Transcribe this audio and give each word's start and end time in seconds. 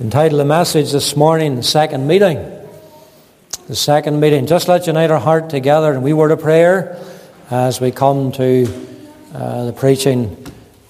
entitled 0.00 0.40
the 0.40 0.46
message 0.46 0.92
this 0.92 1.14
morning, 1.14 1.56
the 1.56 1.62
second 1.62 2.06
meeting. 2.06 2.38
The 3.68 3.76
second 3.76 4.18
meeting. 4.18 4.46
Just 4.46 4.66
let's 4.66 4.86
unite 4.86 5.10
our 5.10 5.20
heart 5.20 5.50
together 5.50 5.92
and 5.92 6.02
we 6.02 6.14
word 6.14 6.30
of 6.30 6.40
prayer 6.40 6.98
as 7.50 7.82
we 7.82 7.90
come 7.90 8.32
to 8.32 8.66
uh, 9.34 9.66
the 9.66 9.74
preaching 9.74 10.42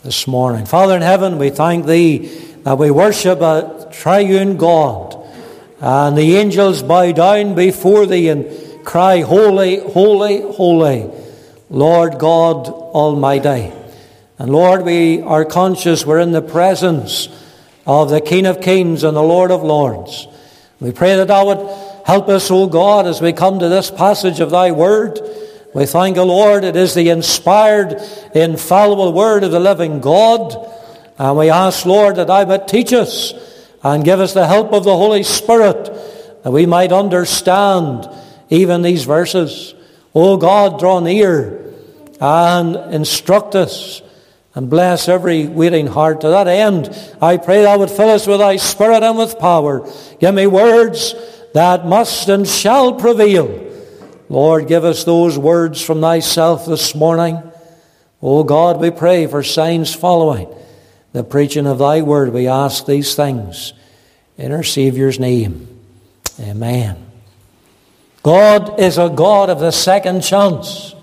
this 0.04 0.28
morning. 0.28 0.64
Father 0.64 0.94
in 0.94 1.02
heaven, 1.02 1.38
we 1.38 1.50
thank 1.50 1.86
Thee 1.86 2.28
that 2.62 2.78
we 2.78 2.92
worship 2.92 3.40
a 3.40 3.88
triune 3.90 4.56
God, 4.56 5.16
and 5.80 6.16
the 6.16 6.36
angels 6.36 6.80
bow 6.80 7.11
down 7.11 7.56
before 7.56 8.06
Thee 8.06 8.29
and 8.29 8.86
cry, 8.86 9.22
Holy, 9.22 9.80
holy, 9.80 10.40
holy, 10.40 11.11
Lord 11.68 12.20
God 12.20 12.68
Almighty. 12.68 13.72
And 14.38 14.52
Lord, 14.52 14.84
we 14.84 15.20
are 15.20 15.45
conscious 15.45 16.06
we're 16.06 16.20
in 16.20 16.30
the 16.30 16.42
presence 16.42 17.29
of 17.91 18.09
the 18.09 18.20
King 18.20 18.46
of 18.46 18.61
Kings 18.61 19.02
and 19.02 19.16
the 19.16 19.22
Lord 19.22 19.50
of 19.50 19.64
Lords. 19.64 20.29
We 20.79 20.93
pray 20.93 21.17
that 21.17 21.26
Thou 21.26 21.46
would 21.46 22.07
help 22.07 22.29
us, 22.29 22.49
O 22.49 22.68
God, 22.68 23.08
as 23.08 23.21
we 23.21 23.32
come 23.32 23.58
to 23.58 23.68
this 23.68 23.90
passage 23.90 24.39
of 24.39 24.50
Thy 24.50 24.71
Word. 24.71 25.18
We 25.75 25.86
thank 25.86 26.14
the 26.14 26.25
Lord, 26.25 26.63
it 26.63 26.76
is 26.76 26.94
the 26.94 27.08
inspired, 27.08 28.00
infallible 28.32 29.13
Word 29.13 29.43
of 29.43 29.50
the 29.50 29.58
living 29.58 30.00
God. 30.00 30.54
And 31.18 31.36
we 31.36 31.50
ask, 31.50 31.85
Lord, 31.85 32.14
that 32.14 32.28
Thou 32.28 32.44
might 32.44 32.69
teach 32.69 32.92
us 32.92 33.34
and 33.83 34.05
give 34.05 34.20
us 34.20 34.34
the 34.34 34.47
help 34.47 34.72
of 34.72 34.84
the 34.84 34.97
Holy 34.97 35.25
Spirit 35.25 35.86
that 36.44 36.52
we 36.52 36.66
might 36.66 36.92
understand 36.92 38.08
even 38.50 38.83
these 38.83 39.02
verses. 39.02 39.75
O 40.14 40.36
God, 40.36 40.78
draw 40.78 41.00
near 41.00 41.75
and 42.20 42.77
instruct 42.94 43.56
us 43.56 44.00
and 44.55 44.69
bless 44.69 45.09
every 45.09 45.47
waiting 45.47 45.86
heart. 45.86 46.20
To 46.22 46.28
that 46.28 46.48
end, 46.48 46.91
I 47.20 47.36
pray 47.36 47.62
thou 47.62 47.78
would 47.78 47.91
fill 47.91 48.11
us 48.11 48.27
with 48.27 48.41
thy 48.41 48.56
spirit 48.56 49.03
and 49.03 49.17
with 49.17 49.39
power. 49.39 49.89
Give 50.19 50.34
me 50.34 50.47
words 50.47 51.14
that 51.55 51.86
must 51.86 52.28
and 52.28 52.47
shall 52.47 52.94
prevail. 52.94 53.69
Lord, 54.28 54.69
give 54.69 54.84
us 54.84 55.05
those 55.05 55.39
words 55.39 55.80
from 55.80 56.00
thyself 56.00 56.66
this 56.66 56.94
morning. 56.94 57.42
O 58.22 58.44
God, 58.44 58.80
we 58.80 58.91
pray 58.91 59.27
for 59.27 59.42
signs 59.42 59.94
following 59.94 60.52
the 61.12 61.24
preaching 61.24 61.67
of 61.67 61.78
thy 61.78 62.02
word. 62.02 62.33
We 62.33 62.46
ask 62.46 62.86
these 62.86 63.14
things 63.14 63.72
in 64.36 64.52
our 64.52 64.62
Saviour's 64.62 65.19
name. 65.19 65.67
Amen. 66.39 67.06
God 68.22 68.78
is 68.78 68.98
a 68.98 69.08
God 69.08 69.50
of 69.50 69.61
the 69.61 69.70
second 69.70 70.22
chance 70.22 70.94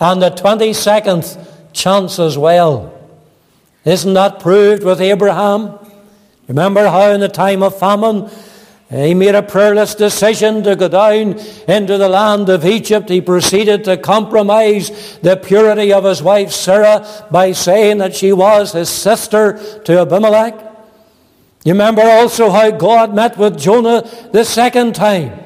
and 0.00 0.22
the 0.22 0.30
22nd 0.30 1.47
chance 1.72 2.18
as 2.18 2.36
well. 2.36 2.94
Isn't 3.84 4.14
that 4.14 4.40
proved 4.40 4.82
with 4.82 5.00
Abraham? 5.00 5.78
Remember 6.46 6.88
how 6.88 7.10
in 7.10 7.20
the 7.20 7.28
time 7.28 7.62
of 7.62 7.78
famine 7.78 8.30
eh, 8.90 9.06
he 9.08 9.14
made 9.14 9.34
a 9.34 9.42
prayerless 9.42 9.94
decision 9.94 10.62
to 10.64 10.76
go 10.76 10.88
down 10.88 11.38
into 11.68 11.98
the 11.98 12.08
land 12.08 12.48
of 12.48 12.64
Egypt. 12.64 13.08
He 13.08 13.20
proceeded 13.20 13.84
to 13.84 13.96
compromise 13.96 15.18
the 15.18 15.36
purity 15.36 15.92
of 15.92 16.04
his 16.04 16.22
wife 16.22 16.52
Sarah 16.52 17.06
by 17.30 17.52
saying 17.52 17.98
that 17.98 18.14
she 18.14 18.32
was 18.32 18.72
his 18.72 18.88
sister 18.88 19.58
to 19.84 20.00
Abimelech. 20.00 20.54
You 21.64 21.72
remember 21.72 22.02
also 22.02 22.50
how 22.50 22.70
God 22.70 23.14
met 23.14 23.36
with 23.36 23.58
Jonah 23.58 24.08
the 24.32 24.44
second 24.44 24.94
time. 24.94 25.38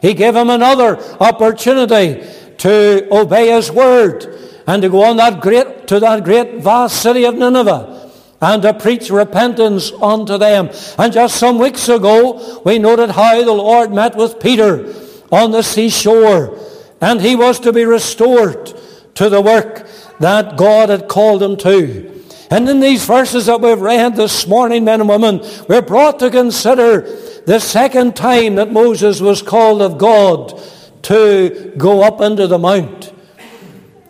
He 0.00 0.14
gave 0.14 0.34
him 0.34 0.48
another 0.48 0.98
opportunity 1.20 2.26
to 2.58 3.08
obey 3.10 3.50
his 3.50 3.70
word 3.70 4.47
and 4.68 4.82
to 4.82 4.90
go 4.90 5.02
on 5.02 5.16
that 5.16 5.40
great, 5.40 5.88
to 5.88 5.98
that 5.98 6.22
great 6.24 6.56
vast 6.62 7.02
city 7.02 7.24
of 7.24 7.34
Nineveh 7.34 8.10
and 8.40 8.62
to 8.62 8.74
preach 8.74 9.10
repentance 9.10 9.90
unto 9.92 10.36
them. 10.36 10.70
And 10.98 11.10
just 11.12 11.36
some 11.36 11.58
weeks 11.58 11.88
ago, 11.88 12.60
we 12.64 12.78
noted 12.78 13.10
how 13.10 13.42
the 13.42 13.52
Lord 13.52 13.92
met 13.92 14.14
with 14.14 14.38
Peter 14.38 14.94
on 15.32 15.52
the 15.52 15.62
seashore, 15.62 16.58
and 17.00 17.20
he 17.20 17.34
was 17.34 17.58
to 17.60 17.72
be 17.72 17.86
restored 17.86 18.74
to 19.14 19.30
the 19.30 19.40
work 19.40 19.88
that 20.20 20.58
God 20.58 20.90
had 20.90 21.08
called 21.08 21.42
him 21.42 21.56
to. 21.56 22.22
And 22.50 22.68
in 22.68 22.80
these 22.80 23.06
verses 23.06 23.46
that 23.46 23.62
we've 23.62 23.80
read 23.80 24.16
this 24.16 24.46
morning, 24.46 24.84
men 24.84 25.00
and 25.00 25.08
women, 25.08 25.40
we're 25.66 25.82
brought 25.82 26.18
to 26.18 26.30
consider 26.30 27.00
the 27.46 27.58
second 27.58 28.16
time 28.16 28.56
that 28.56 28.70
Moses 28.70 29.20
was 29.20 29.40
called 29.40 29.80
of 29.80 29.96
God 29.96 30.60
to 31.04 31.72
go 31.78 32.02
up 32.02 32.20
into 32.20 32.46
the 32.46 32.58
mount. 32.58 33.14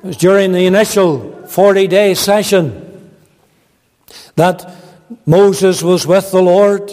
It 0.03 0.07
was 0.07 0.17
during 0.17 0.53
the 0.53 0.67
initial 0.67 1.47
40 1.47 1.87
day 1.89 2.15
session 2.15 3.11
that 4.37 4.75
Moses 5.27 5.83
was 5.83 6.07
with 6.07 6.31
the 6.31 6.43
Lord, 6.43 6.93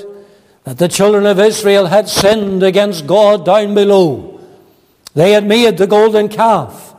that 0.63 0.79
the 0.79 0.87
children 0.87 1.25
of 1.25 1.39
Israel 1.39 1.85
had 1.85 2.09
sinned 2.09 2.63
against 2.63 3.05
God 3.05 3.45
down 3.45 3.75
below. 3.75 4.41
They 5.13 5.33
had 5.33 5.45
made 5.45 5.77
the 5.77 5.85
golden 5.85 6.29
calf 6.29 6.95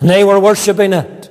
and 0.00 0.08
they 0.08 0.22
were 0.22 0.38
worshipping 0.38 0.92
it. 0.92 1.30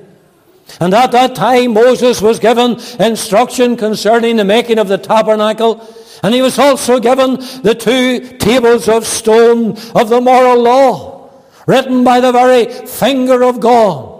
And 0.80 0.92
at 0.92 1.12
that 1.12 1.34
time, 1.34 1.72
Moses 1.72 2.20
was 2.20 2.38
given 2.38 2.78
instruction 3.00 3.76
concerning 3.76 4.36
the 4.36 4.44
making 4.44 4.78
of 4.78 4.88
the 4.88 4.98
tabernacle. 4.98 5.86
And 6.22 6.34
he 6.34 6.42
was 6.42 6.58
also 6.58 7.00
given 7.00 7.36
the 7.62 7.74
two 7.74 8.36
tables 8.36 8.88
of 8.88 9.06
stone 9.06 9.78
of 9.94 10.08
the 10.10 10.20
moral 10.20 10.62
law, 10.62 11.30
written 11.66 12.04
by 12.04 12.20
the 12.20 12.32
very 12.32 12.66
finger 12.86 13.42
of 13.42 13.60
God. 13.60 14.17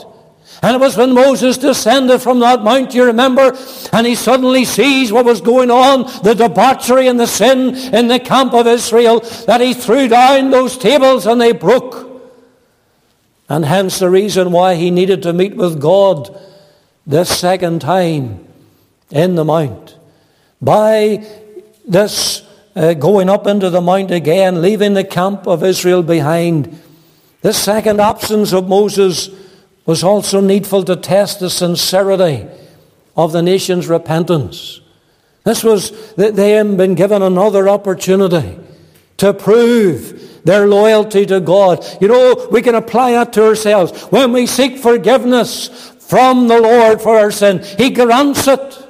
And 0.62 0.74
it 0.74 0.80
was 0.80 0.96
when 0.96 1.14
Moses 1.14 1.56
descended 1.56 2.20
from 2.20 2.40
that 2.40 2.64
mount, 2.64 2.92
you 2.92 3.04
remember, 3.04 3.56
and 3.92 4.06
he 4.06 4.16
suddenly 4.16 4.64
sees 4.64 5.12
what 5.12 5.24
was 5.24 5.40
going 5.40 5.70
on, 5.70 6.02
the 6.24 6.34
debauchery 6.34 7.06
and 7.06 7.18
the 7.18 7.28
sin 7.28 7.76
in 7.94 8.08
the 8.08 8.18
camp 8.18 8.54
of 8.54 8.66
Israel, 8.66 9.20
that 9.46 9.60
he 9.60 9.72
threw 9.72 10.08
down 10.08 10.50
those 10.50 10.76
tables 10.76 11.26
and 11.26 11.40
they 11.40 11.52
broke. 11.52 12.06
And 13.48 13.64
hence 13.64 14.00
the 14.00 14.10
reason 14.10 14.50
why 14.50 14.74
he 14.74 14.90
needed 14.90 15.22
to 15.22 15.32
meet 15.32 15.54
with 15.54 15.80
God 15.80 16.36
this 17.06 17.38
second 17.38 17.80
time 17.80 18.44
in 19.10 19.36
the 19.36 19.44
mount. 19.44 19.96
By 20.60 21.24
this 21.86 22.42
uh, 22.74 22.94
going 22.94 23.30
up 23.30 23.46
into 23.46 23.70
the 23.70 23.80
mount 23.80 24.10
again, 24.10 24.60
leaving 24.60 24.94
the 24.94 25.04
camp 25.04 25.46
of 25.46 25.62
Israel 25.62 26.02
behind, 26.02 26.80
this 27.42 27.56
second 27.56 28.00
absence 28.00 28.52
of 28.52 28.68
Moses 28.68 29.30
was 29.88 30.04
also 30.04 30.38
needful 30.42 30.84
to 30.84 30.94
test 30.94 31.40
the 31.40 31.48
sincerity 31.48 32.46
of 33.16 33.32
the 33.32 33.40
nation's 33.40 33.88
repentance. 33.88 34.82
This 35.44 35.64
was, 35.64 36.12
that 36.16 36.36
they 36.36 36.50
had 36.50 36.76
been 36.76 36.94
given 36.94 37.22
another 37.22 37.70
opportunity 37.70 38.58
to 39.16 39.32
prove 39.32 40.44
their 40.44 40.66
loyalty 40.66 41.24
to 41.24 41.40
God. 41.40 41.86
You 42.02 42.08
know, 42.08 42.48
we 42.50 42.60
can 42.60 42.74
apply 42.74 43.12
that 43.12 43.32
to 43.32 43.46
ourselves. 43.46 44.02
When 44.10 44.30
we 44.30 44.46
seek 44.46 44.76
forgiveness 44.76 45.68
from 46.00 46.48
the 46.48 46.60
Lord 46.60 47.00
for 47.00 47.18
our 47.18 47.30
sin, 47.30 47.64
He 47.78 47.88
grants 47.88 48.46
it. 48.46 48.86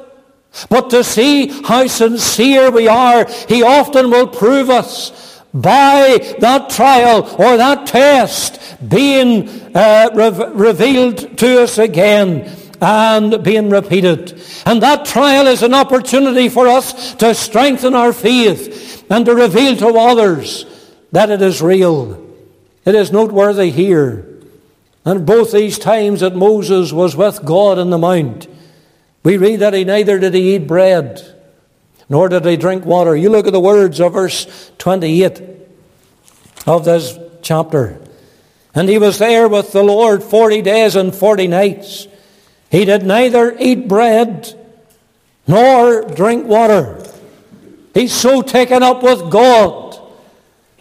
But 0.68 0.90
to 0.90 1.04
see 1.04 1.62
how 1.62 1.86
sincere 1.86 2.72
we 2.72 2.88
are, 2.88 3.24
He 3.48 3.62
often 3.62 4.10
will 4.10 4.26
prove 4.26 4.68
us 4.68 5.38
by 5.54 6.36
that 6.40 6.70
trial 6.70 7.22
or 7.38 7.56
that 7.56 7.86
test 7.86 8.60
being 8.86 9.67
uh, 9.78 10.10
re- 10.12 10.52
revealed 10.54 11.38
to 11.38 11.62
us 11.62 11.78
again 11.78 12.50
and 12.80 13.44
being 13.44 13.70
repeated. 13.70 14.42
And 14.66 14.82
that 14.82 15.04
trial 15.04 15.46
is 15.46 15.62
an 15.62 15.72
opportunity 15.72 16.48
for 16.48 16.66
us 16.66 17.14
to 17.14 17.32
strengthen 17.32 17.94
our 17.94 18.12
faith 18.12 19.06
and 19.08 19.24
to 19.26 19.34
reveal 19.34 19.76
to 19.76 19.88
others 19.96 20.66
that 21.12 21.30
it 21.30 21.40
is 21.42 21.62
real. 21.62 22.24
It 22.84 22.96
is 22.96 23.12
noteworthy 23.12 23.70
here. 23.70 24.26
And 25.04 25.24
both 25.24 25.52
these 25.52 25.78
times 25.78 26.20
that 26.20 26.34
Moses 26.34 26.92
was 26.92 27.14
with 27.14 27.44
God 27.44 27.78
in 27.78 27.90
the 27.90 27.98
mount, 27.98 28.48
we 29.22 29.36
read 29.36 29.60
that 29.60 29.74
he 29.74 29.84
neither 29.84 30.18
did 30.18 30.34
he 30.34 30.56
eat 30.56 30.66
bread 30.66 31.22
nor 32.08 32.28
did 32.28 32.44
he 32.44 32.56
drink 32.56 32.84
water. 32.84 33.14
You 33.14 33.30
look 33.30 33.46
at 33.46 33.52
the 33.52 33.60
words 33.60 34.00
of 34.00 34.14
verse 34.14 34.72
28 34.78 35.40
of 36.66 36.84
this 36.84 37.16
chapter. 37.42 38.00
And 38.74 38.88
he 38.88 38.98
was 38.98 39.18
there 39.18 39.48
with 39.48 39.72
the 39.72 39.82
Lord 39.82 40.22
40 40.22 40.62
days 40.62 40.96
and 40.96 41.14
40 41.14 41.48
nights. 41.48 42.06
He 42.70 42.84
did 42.84 43.02
neither 43.02 43.56
eat 43.58 43.88
bread 43.88 44.54
nor 45.46 46.02
drink 46.02 46.46
water. 46.46 47.04
He's 47.94 48.12
so 48.12 48.42
taken 48.42 48.82
up 48.82 49.02
with 49.02 49.30
God 49.30 49.98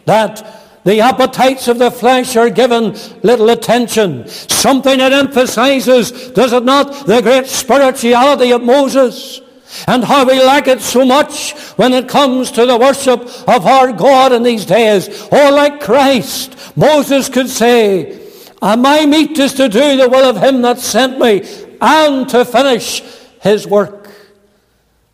that 0.06 0.57
the 0.84 1.01
appetites 1.01 1.68
of 1.68 1.80
the 1.80 1.92
flesh 1.92 2.36
are 2.36 2.50
given 2.50 2.95
little 3.24 3.50
attention. 3.50 4.28
Something 4.28 5.00
that 5.00 5.13
emphasizes, 5.13 6.31
does 6.31 6.54
it 6.54 6.63
not, 6.63 7.07
the 7.07 7.22
great 7.22 7.48
spirituality 7.48 8.51
of 8.51 8.63
Moses 8.63 9.42
and 9.87 10.03
how 10.03 10.25
we 10.25 10.39
lack 10.39 10.67
it 10.67 10.81
so 10.81 11.05
much 11.05 11.53
when 11.77 11.93
it 11.93 12.07
comes 12.07 12.51
to 12.51 12.65
the 12.65 12.77
worship 12.77 13.21
of 13.47 13.65
our 13.65 13.91
God 13.91 14.31
in 14.31 14.43
these 14.43 14.65
days. 14.65 15.27
Or 15.31 15.51
like 15.51 15.81
Christ, 15.81 16.55
Moses 16.75 17.29
could 17.29 17.49
say, 17.49 18.19
uh, 18.61 18.75
My 18.77 19.05
meat 19.05 19.37
is 19.37 19.53
to 19.53 19.69
do 19.69 19.97
the 19.97 20.09
will 20.09 20.25
of 20.25 20.41
him 20.41 20.61
that 20.61 20.79
sent 20.79 21.19
me 21.19 21.41
and 21.81 22.27
to 22.29 22.45
finish 22.45 23.01
his 23.41 23.67
work. 23.67 24.09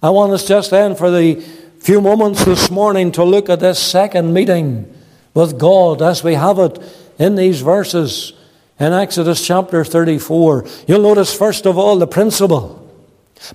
I 0.01 0.09
want 0.09 0.33
us 0.33 0.47
just 0.47 0.71
then 0.71 0.95
for 0.95 1.09
the 1.09 1.41
few 1.79 2.01
moments 2.01 2.45
this 2.45 2.69
morning 2.69 3.11
to 3.13 3.23
look 3.23 3.49
at 3.49 3.59
this 3.59 3.79
second 3.79 4.33
meeting 4.33 4.93
with 5.33 5.57
God 5.57 6.01
as 6.01 6.23
we 6.23 6.35
have 6.35 6.59
it 6.59 6.79
in 7.19 7.35
these 7.35 7.61
verses 7.61 8.33
in 8.79 8.93
Exodus 8.93 9.45
chapter 9.45 9.83
34. 9.83 10.65
You'll 10.87 11.01
notice, 11.01 11.35
first 11.35 11.65
of 11.65 11.77
all, 11.77 11.97
the 11.97 12.07
principle 12.07 12.82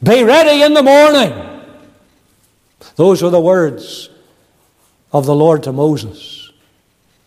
Be 0.02 0.23
ready 0.23 0.62
in 0.62 0.75
the 0.75 0.82
morning. 0.82 1.32
Those 2.96 3.23
are 3.23 3.31
the 3.31 3.40
words 3.40 4.11
of 5.12 5.26
the 5.26 5.35
Lord 5.35 5.62
to 5.64 5.73
Moses. 5.73 6.50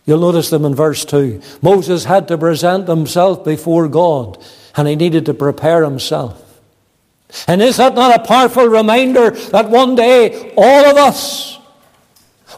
You'll 0.04 0.20
notice 0.20 0.50
them 0.50 0.64
in 0.64 0.74
verse 0.74 1.04
2. 1.04 1.40
Moses 1.62 2.04
had 2.04 2.28
to 2.28 2.38
present 2.38 2.88
himself 2.88 3.44
before 3.44 3.88
God, 3.88 4.42
and 4.76 4.88
he 4.88 4.96
needed 4.96 5.26
to 5.26 5.34
prepare 5.34 5.84
himself. 5.84 6.60
And 7.46 7.62
is 7.62 7.78
that 7.78 7.94
not 7.94 8.20
a 8.20 8.24
powerful 8.26 8.66
reminder 8.66 9.30
that 9.30 9.70
one 9.70 9.94
day 9.94 10.52
all 10.56 10.84
of 10.84 10.96
us 10.96 11.58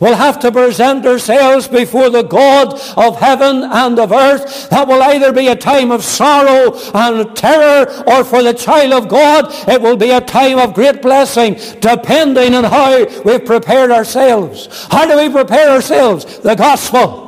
will 0.00 0.14
have 0.14 0.38
to 0.40 0.52
present 0.52 1.06
ourselves 1.06 1.68
before 1.68 2.10
the 2.10 2.22
God 2.22 2.74
of 2.96 3.18
heaven 3.18 3.64
and 3.64 3.98
of 3.98 4.12
earth. 4.12 4.68
That 4.70 4.88
will 4.88 5.02
either 5.02 5.32
be 5.32 5.48
a 5.48 5.56
time 5.56 5.90
of 5.90 6.04
sorrow 6.04 6.76
and 6.94 7.36
terror, 7.36 7.86
or 8.06 8.24
for 8.24 8.42
the 8.42 8.54
child 8.54 8.92
of 8.92 9.08
God, 9.08 9.46
it 9.68 9.80
will 9.80 9.96
be 9.96 10.10
a 10.10 10.20
time 10.20 10.58
of 10.58 10.74
great 10.74 11.02
blessing, 11.02 11.54
depending 11.80 12.54
on 12.54 12.64
how 12.64 13.04
we've 13.22 13.44
prepared 13.44 13.90
ourselves. 13.90 14.86
How 14.90 15.06
do 15.06 15.16
we 15.16 15.32
prepare 15.32 15.70
ourselves? 15.70 16.38
The 16.40 16.54
gospel. 16.54 17.24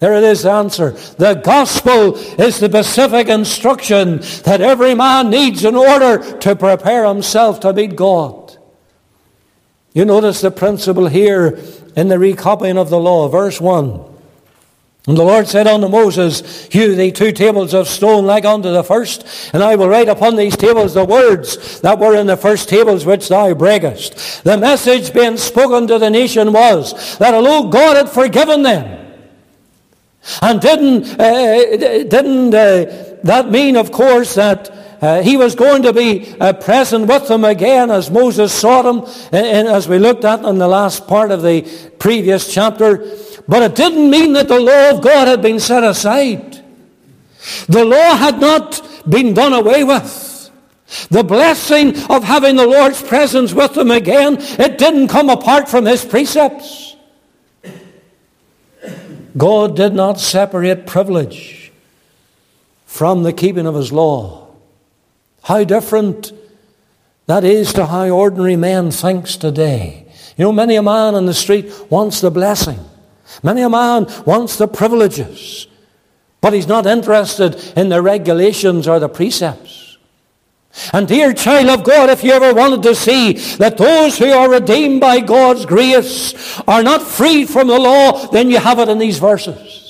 There 0.00 0.14
it 0.14 0.24
is, 0.24 0.44
the 0.44 0.50
answer. 0.50 0.92
The 0.92 1.34
gospel 1.34 2.16
is 2.16 2.58
the 2.58 2.68
specific 2.68 3.28
instruction 3.28 4.20
that 4.44 4.62
every 4.62 4.94
man 4.94 5.28
needs 5.28 5.62
in 5.62 5.76
order 5.76 6.38
to 6.38 6.56
prepare 6.56 7.06
himself 7.06 7.60
to 7.60 7.74
meet 7.74 7.96
God. 7.96 8.39
You 9.92 10.04
notice 10.04 10.40
the 10.40 10.50
principle 10.50 11.08
here 11.08 11.58
in 11.96 12.08
the 12.08 12.18
recopying 12.18 12.78
of 12.78 12.90
the 12.90 13.00
law, 13.00 13.28
verse 13.28 13.60
1. 13.60 14.10
And 15.08 15.16
the 15.16 15.24
Lord 15.24 15.48
said 15.48 15.66
unto 15.66 15.88
Moses, 15.88 16.66
Hew 16.66 16.94
thee 16.94 17.10
two 17.10 17.32
tables 17.32 17.72
of 17.72 17.88
stone 17.88 18.26
like 18.26 18.44
unto 18.44 18.70
the 18.70 18.84
first, 18.84 19.26
and 19.52 19.62
I 19.62 19.74
will 19.74 19.88
write 19.88 20.08
upon 20.08 20.36
these 20.36 20.56
tables 20.56 20.94
the 20.94 21.04
words 21.04 21.80
that 21.80 21.98
were 21.98 22.14
in 22.14 22.26
the 22.26 22.36
first 22.36 22.68
tables 22.68 23.06
which 23.06 23.28
thou 23.28 23.54
breakest. 23.54 24.44
The 24.44 24.58
message 24.58 25.12
being 25.14 25.38
spoken 25.38 25.86
to 25.86 25.98
the 25.98 26.10
nation 26.10 26.52
was 26.52 27.18
that 27.18 27.34
although 27.34 27.70
God 27.70 27.96
had 27.96 28.10
forgiven 28.10 28.62
them, 28.62 28.98
and 30.42 30.60
didn't, 30.60 31.18
uh, 31.18 31.76
didn't 32.04 32.54
uh, 32.54 33.16
that 33.24 33.50
mean, 33.50 33.76
of 33.76 33.90
course, 33.90 34.34
that 34.34 34.70
uh, 35.00 35.22
he 35.22 35.36
was 35.36 35.54
going 35.54 35.82
to 35.82 35.92
be 35.92 36.34
uh, 36.40 36.52
present 36.52 37.06
with 37.06 37.26
them 37.28 37.44
again 37.44 37.90
as 37.90 38.10
Moses 38.10 38.52
sought 38.52 38.84
him, 38.84 38.98
and, 39.32 39.46
and 39.46 39.68
as 39.68 39.88
we 39.88 39.98
looked 39.98 40.24
at 40.24 40.44
in 40.44 40.58
the 40.58 40.68
last 40.68 41.06
part 41.06 41.30
of 41.30 41.42
the 41.42 41.62
previous 41.98 42.52
chapter. 42.52 42.98
But 43.48 43.62
it 43.62 43.74
didn't 43.74 44.10
mean 44.10 44.34
that 44.34 44.48
the 44.48 44.60
law 44.60 44.90
of 44.90 45.02
God 45.02 45.26
had 45.26 45.42
been 45.42 45.60
set 45.60 45.84
aside. 45.84 46.62
The 47.68 47.84
law 47.84 48.16
had 48.16 48.40
not 48.40 48.80
been 49.08 49.32
done 49.32 49.54
away 49.54 49.84
with. 49.84 50.50
The 51.08 51.22
blessing 51.22 51.96
of 52.10 52.24
having 52.24 52.56
the 52.56 52.66
Lord's 52.66 53.02
presence 53.02 53.54
with 53.54 53.74
them 53.74 53.90
again, 53.90 54.36
it 54.38 54.76
didn't 54.76 55.08
come 55.08 55.30
apart 55.30 55.68
from 55.68 55.86
his 55.86 56.04
precepts. 56.04 56.96
God 59.36 59.76
did 59.76 59.94
not 59.94 60.18
separate 60.18 60.86
privilege 60.86 61.72
from 62.86 63.22
the 63.22 63.32
keeping 63.32 63.66
of 63.66 63.76
his 63.76 63.92
law. 63.92 64.39
How 65.42 65.64
different 65.64 66.32
that 67.26 67.44
is 67.44 67.72
to 67.74 67.86
how 67.86 68.08
ordinary 68.08 68.56
man 68.56 68.90
thinks 68.90 69.36
today. 69.36 70.06
You 70.36 70.46
know, 70.46 70.52
many 70.52 70.74
a 70.74 70.82
man 70.82 71.14
on 71.14 71.26
the 71.26 71.34
street 71.34 71.72
wants 71.88 72.20
the 72.20 72.30
blessing. 72.30 72.80
Many 73.42 73.62
a 73.62 73.70
man 73.70 74.06
wants 74.26 74.56
the 74.56 74.66
privileges. 74.66 75.68
But 76.40 76.54
he's 76.54 76.66
not 76.66 76.86
interested 76.86 77.54
in 77.76 77.88
the 77.88 78.02
regulations 78.02 78.88
or 78.88 78.98
the 78.98 79.08
precepts. 79.08 79.98
And 80.92 81.06
dear 81.06 81.32
child 81.32 81.68
of 81.68 81.84
God, 81.84 82.10
if 82.10 82.24
you 82.24 82.32
ever 82.32 82.54
wanted 82.54 82.82
to 82.84 82.94
see 82.94 83.34
that 83.56 83.76
those 83.76 84.18
who 84.18 84.30
are 84.30 84.50
redeemed 84.50 85.00
by 85.00 85.20
God's 85.20 85.66
grace 85.66 86.60
are 86.66 86.82
not 86.82 87.02
freed 87.02 87.48
from 87.48 87.66
the 87.68 87.78
law, 87.78 88.26
then 88.28 88.50
you 88.50 88.58
have 88.58 88.78
it 88.78 88.88
in 88.88 88.98
these 88.98 89.18
verses. 89.18 89.89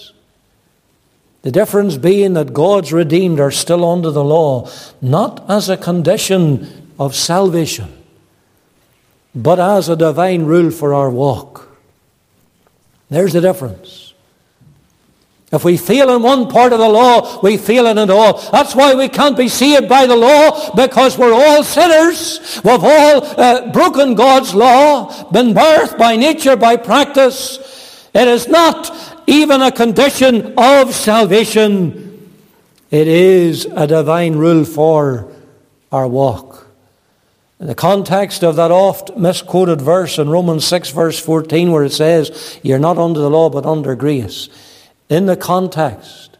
The 1.42 1.50
difference 1.50 1.96
being 1.96 2.34
that 2.34 2.52
God's 2.52 2.92
redeemed 2.92 3.40
are 3.40 3.50
still 3.50 3.88
under 3.88 4.10
the 4.10 4.24
law, 4.24 4.68
not 5.00 5.48
as 5.48 5.68
a 5.68 5.76
condition 5.76 6.92
of 6.98 7.14
salvation, 7.14 7.90
but 9.34 9.58
as 9.58 9.88
a 9.88 9.96
divine 9.96 10.44
rule 10.44 10.70
for 10.70 10.92
our 10.92 11.08
walk. 11.08 11.68
There's 13.08 13.32
the 13.32 13.40
difference. 13.40 14.12
If 15.50 15.64
we 15.64 15.78
fail 15.78 16.14
in 16.14 16.22
one 16.22 16.48
part 16.48 16.72
of 16.72 16.78
the 16.78 16.88
law, 16.88 17.40
we 17.40 17.56
fail 17.56 17.86
in 17.86 17.98
it 17.98 18.08
all. 18.08 18.38
That's 18.52 18.76
why 18.76 18.94
we 18.94 19.08
can't 19.08 19.36
be 19.36 19.48
saved 19.48 19.88
by 19.88 20.06
the 20.06 20.14
law, 20.14 20.72
because 20.76 21.18
we're 21.18 21.32
all 21.32 21.64
sinners. 21.64 22.60
We've 22.62 22.84
all 22.84 23.24
uh, 23.24 23.72
broken 23.72 24.14
God's 24.14 24.54
law, 24.54 25.30
been 25.32 25.54
birthed 25.54 25.98
by 25.98 26.14
nature, 26.16 26.54
by 26.54 26.76
practice. 26.76 27.58
It 28.14 28.28
is 28.28 28.46
not 28.46 29.09
even 29.30 29.62
a 29.62 29.70
condition 29.70 30.54
of 30.58 30.92
salvation. 30.92 32.28
It 32.90 33.06
is 33.06 33.64
a 33.64 33.86
divine 33.86 34.34
rule 34.34 34.64
for 34.64 35.32
our 35.92 36.08
walk. 36.08 36.66
In 37.60 37.68
the 37.68 37.74
context 37.74 38.42
of 38.42 38.56
that 38.56 38.72
oft 38.72 39.16
misquoted 39.16 39.80
verse 39.80 40.18
in 40.18 40.28
Romans 40.28 40.64
6, 40.66 40.90
verse 40.90 41.20
14, 41.20 41.70
where 41.70 41.84
it 41.84 41.92
says, 41.92 42.58
You're 42.62 42.78
not 42.80 42.98
under 42.98 43.20
the 43.20 43.30
law, 43.30 43.50
but 43.50 43.66
under 43.66 43.94
grace. 43.94 44.48
In 45.08 45.26
the 45.26 45.36
context, 45.36 46.36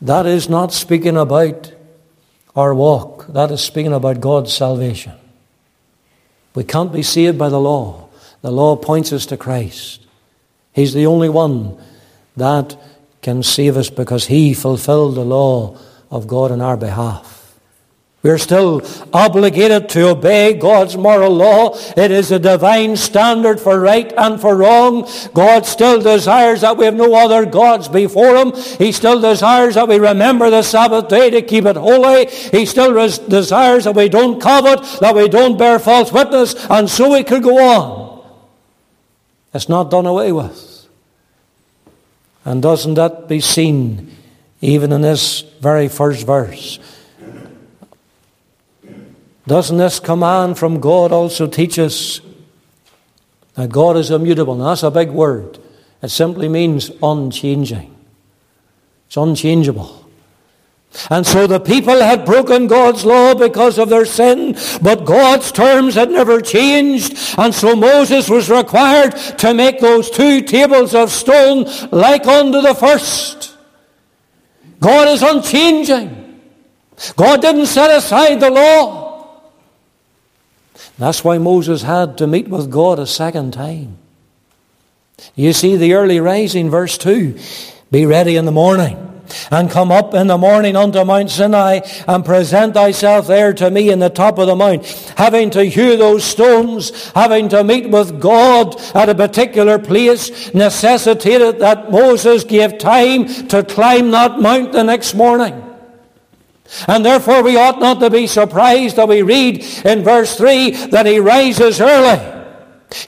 that 0.00 0.26
is 0.26 0.48
not 0.48 0.72
speaking 0.72 1.16
about 1.16 1.72
our 2.54 2.74
walk, 2.74 3.26
that 3.28 3.50
is 3.50 3.62
speaking 3.62 3.92
about 3.92 4.20
God's 4.20 4.52
salvation. 4.52 5.14
We 6.54 6.62
can't 6.62 6.92
be 6.92 7.02
saved 7.02 7.38
by 7.38 7.48
the 7.48 7.60
law. 7.60 8.08
The 8.42 8.52
law 8.52 8.76
points 8.76 9.12
us 9.12 9.26
to 9.26 9.36
Christ. 9.36 10.03
He's 10.74 10.92
the 10.92 11.06
only 11.06 11.28
one 11.28 11.78
that 12.36 12.76
can 13.22 13.42
save 13.42 13.76
us 13.76 13.88
because 13.88 14.26
He 14.26 14.52
fulfilled 14.52 15.14
the 15.14 15.24
law 15.24 15.78
of 16.10 16.26
God 16.26 16.50
in 16.50 16.60
our 16.60 16.76
behalf. 16.76 17.34
We're 18.24 18.38
still 18.38 18.80
obligated 19.12 19.90
to 19.90 20.08
obey 20.08 20.54
God's 20.54 20.96
moral 20.96 21.30
law. 21.30 21.76
It 21.94 22.10
is 22.10 22.32
a 22.32 22.38
divine 22.38 22.96
standard 22.96 23.60
for 23.60 23.78
right 23.78 24.10
and 24.16 24.40
for 24.40 24.56
wrong. 24.56 25.06
God 25.34 25.66
still 25.66 26.00
desires 26.00 26.62
that 26.62 26.78
we 26.78 26.86
have 26.86 26.94
no 26.94 27.14
other 27.14 27.44
gods 27.44 27.86
before 27.86 28.34
Him. 28.34 28.52
He 28.78 28.92
still 28.92 29.20
desires 29.20 29.74
that 29.74 29.88
we 29.88 29.98
remember 29.98 30.48
the 30.48 30.62
Sabbath 30.62 31.08
day 31.08 31.28
to 31.30 31.42
keep 31.42 31.66
it 31.66 31.76
holy. 31.76 32.26
He 32.26 32.64
still 32.64 32.94
res- 32.94 33.18
desires 33.18 33.84
that 33.84 33.94
we 33.94 34.08
don't 34.08 34.40
covet, 34.40 35.00
that 35.00 35.14
we 35.14 35.28
don't 35.28 35.58
bear 35.58 35.78
false 35.78 36.10
witness, 36.10 36.54
and 36.70 36.88
so 36.88 37.12
we 37.12 37.24
could 37.24 37.42
go 37.42 37.58
on. 37.58 38.03
It's 39.54 39.68
not 39.68 39.90
done 39.90 40.06
away 40.06 40.32
with. 40.32 40.88
And 42.44 42.60
doesn't 42.60 42.94
that 42.94 43.28
be 43.28 43.40
seen 43.40 44.10
even 44.60 44.92
in 44.92 45.02
this 45.02 45.42
very 45.60 45.88
first 45.88 46.26
verse? 46.26 46.78
Doesn't 49.46 49.76
this 49.76 50.00
command 50.00 50.58
from 50.58 50.80
God 50.80 51.12
also 51.12 51.46
teach 51.46 51.78
us 51.78 52.20
that 53.54 53.70
God 53.70 53.96
is 53.96 54.10
immutable? 54.10 54.54
Now, 54.56 54.70
that's 54.70 54.82
a 54.82 54.90
big 54.90 55.10
word. 55.10 55.58
It 56.02 56.08
simply 56.08 56.48
means 56.48 56.90
unchanging. 57.02 57.94
It's 59.06 59.16
unchangeable. 59.16 60.03
And 61.10 61.26
so 61.26 61.46
the 61.46 61.60
people 61.60 62.00
had 62.00 62.24
broken 62.24 62.66
God's 62.66 63.04
law 63.04 63.34
because 63.34 63.78
of 63.78 63.88
their 63.88 64.04
sin, 64.04 64.56
but 64.80 65.04
God's 65.04 65.50
terms 65.50 65.96
had 65.96 66.10
never 66.10 66.40
changed. 66.40 67.18
And 67.36 67.54
so 67.54 67.74
Moses 67.74 68.28
was 68.30 68.48
required 68.48 69.16
to 69.38 69.54
make 69.54 69.80
those 69.80 70.08
two 70.08 70.42
tables 70.42 70.94
of 70.94 71.10
stone 71.10 71.66
like 71.90 72.26
unto 72.26 72.60
the 72.60 72.74
first. 72.74 73.56
God 74.80 75.08
is 75.08 75.22
unchanging. 75.22 76.40
God 77.16 77.42
didn't 77.42 77.66
set 77.66 77.90
aside 77.90 78.38
the 78.38 78.50
law. 78.50 79.40
That's 80.96 81.24
why 81.24 81.38
Moses 81.38 81.82
had 81.82 82.16
to 82.18 82.26
meet 82.28 82.46
with 82.46 82.70
God 82.70 83.00
a 83.00 83.06
second 83.06 83.52
time. 83.52 83.98
You 85.34 85.52
see 85.52 85.76
the 85.76 85.94
early 85.94 86.20
rising, 86.20 86.70
verse 86.70 86.96
2. 86.98 87.36
Be 87.90 88.06
ready 88.06 88.36
in 88.36 88.44
the 88.44 88.52
morning 88.52 89.13
and 89.50 89.70
come 89.70 89.90
up 89.90 90.14
in 90.14 90.26
the 90.26 90.38
morning 90.38 90.76
unto 90.76 91.04
Mount 91.04 91.30
Sinai 91.30 91.80
and 92.06 92.24
present 92.24 92.74
thyself 92.74 93.26
there 93.26 93.52
to 93.54 93.70
me 93.70 93.90
in 93.90 93.98
the 93.98 94.10
top 94.10 94.38
of 94.38 94.46
the 94.46 94.56
mount, 94.56 94.86
having 95.16 95.50
to 95.50 95.64
hew 95.64 95.96
those 95.96 96.24
stones, 96.24 97.12
having 97.12 97.48
to 97.50 97.64
meet 97.64 97.90
with 97.90 98.20
God 98.20 98.80
at 98.94 99.08
a 99.08 99.14
particular 99.14 99.78
place, 99.78 100.52
necessitated 100.54 101.60
that 101.60 101.90
Moses 101.90 102.44
gave 102.44 102.78
time 102.78 103.26
to 103.48 103.62
climb 103.62 104.10
that 104.10 104.40
mount 104.40 104.72
the 104.72 104.82
next 104.82 105.14
morning. 105.14 105.60
And 106.88 107.04
therefore 107.04 107.42
we 107.42 107.56
ought 107.56 107.78
not 107.78 108.00
to 108.00 108.10
be 108.10 108.26
surprised 108.26 108.96
that 108.96 109.08
we 109.08 109.22
read 109.22 109.64
in 109.84 110.02
verse 110.02 110.36
3 110.36 110.70
that 110.88 111.06
he 111.06 111.20
rises 111.20 111.80
early 111.80 112.33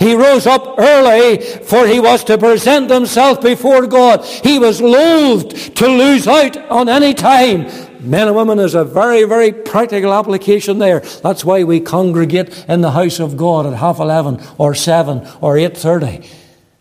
He 0.00 0.14
rose 0.14 0.47
up 0.47 0.78
early, 0.78 1.38
for 1.38 1.87
he 1.87 2.00
was 2.00 2.25
to 2.25 2.38
present 2.38 2.90
himself 2.90 3.40
before 3.40 3.87
God. 3.87 4.25
He 4.25 4.59
was 4.59 4.81
loathed 4.81 5.76
to 5.76 5.87
lose 5.87 6.26
out 6.26 6.57
on 6.71 6.88
any 6.88 7.14
time. 7.14 7.66
Men 8.00 8.28
and 8.28 8.37
women, 8.37 8.59
there's 8.59 8.75
a 8.75 8.85
very, 8.85 9.25
very 9.25 9.52
practical 9.52 10.12
application 10.12 10.78
there. 10.78 11.00
That's 11.00 11.45
why 11.45 11.64
we 11.64 11.81
congregate 11.81 12.66
in 12.69 12.81
the 12.81 12.90
house 12.90 13.21
of 13.21 13.37
God 13.37 13.66
at 13.66 13.75
half 13.75 13.99
eleven 13.99 14.43
or 14.59 14.75
seven 14.75 15.26
or 15.40 15.57
eight 15.57 15.76
thirty. 15.76 16.28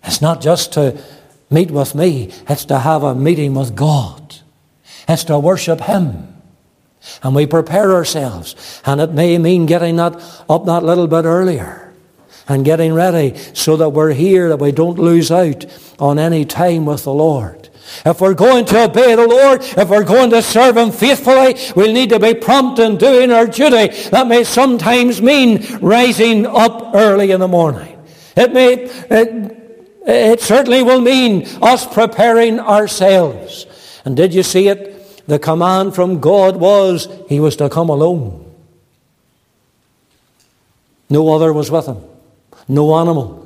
It's 0.03 0.21
not 0.21 0.41
just 0.41 0.73
to 0.73 1.01
meet 1.49 1.71
with 1.71 1.95
me, 1.95 2.31
it's 2.49 2.65
to 2.65 2.79
have 2.79 3.03
a 3.03 3.15
meeting 3.15 3.53
with 3.53 3.75
God. 3.75 4.35
It's 5.07 5.23
to 5.25 5.39
worship 5.39 5.81
Him. 5.81 6.33
And 7.21 7.35
we 7.35 7.45
prepare 7.45 7.93
ourselves. 7.93 8.81
And 8.83 8.99
it 8.99 9.11
may 9.11 9.37
mean 9.37 9.67
getting 9.67 9.97
that 9.97 10.15
up 10.49 10.65
that 10.65 10.83
little 10.83 11.07
bit 11.07 11.25
earlier 11.25 11.84
and 12.47 12.65
getting 12.65 12.93
ready 12.93 13.37
so 13.53 13.77
that 13.77 13.89
we're 13.89 14.13
here, 14.13 14.49
that 14.49 14.59
we 14.59 14.71
don't 14.71 14.99
lose 14.99 15.31
out 15.31 15.65
on 15.99 16.19
any 16.19 16.45
time 16.45 16.85
with 16.85 17.03
the 17.03 17.13
Lord. 17.13 17.69
If 18.05 18.19
we're 18.19 18.33
going 18.33 18.65
to 18.65 18.85
obey 18.85 19.15
the 19.15 19.27
Lord, 19.27 19.61
if 19.61 19.89
we're 19.89 20.03
going 20.03 20.31
to 20.31 20.41
serve 20.41 20.77
Him 20.77 20.91
faithfully, 20.91 21.55
we'll 21.75 21.93
need 21.93 22.09
to 22.09 22.19
be 22.19 22.33
prompt 22.33 22.79
in 22.79 22.97
doing 22.97 23.31
our 23.31 23.45
duty. 23.45 23.87
That 24.09 24.27
may 24.27 24.43
sometimes 24.43 25.21
mean 25.21 25.63
rising 25.79 26.45
up 26.45 26.95
early 26.95 27.31
in 27.31 27.39
the 27.39 27.47
morning. 27.47 27.97
It 28.35 28.53
may, 28.53 28.73
it, 28.73 30.01
it 30.05 30.41
certainly 30.41 30.83
will 30.83 31.01
mean 31.01 31.47
us 31.61 31.85
preparing 31.91 32.59
ourselves. 32.59 33.65
And 34.03 34.17
did 34.17 34.33
you 34.33 34.43
see 34.43 34.67
it? 34.67 35.25
The 35.27 35.39
command 35.39 35.95
from 35.95 36.19
God 36.19 36.57
was 36.57 37.07
He 37.29 37.39
was 37.39 37.55
to 37.57 37.69
come 37.69 37.89
alone. 37.89 38.41
No 41.09 41.33
other 41.33 41.53
was 41.53 41.71
with 41.71 41.85
Him. 41.87 42.03
No 42.67 42.95
animal 42.95 43.45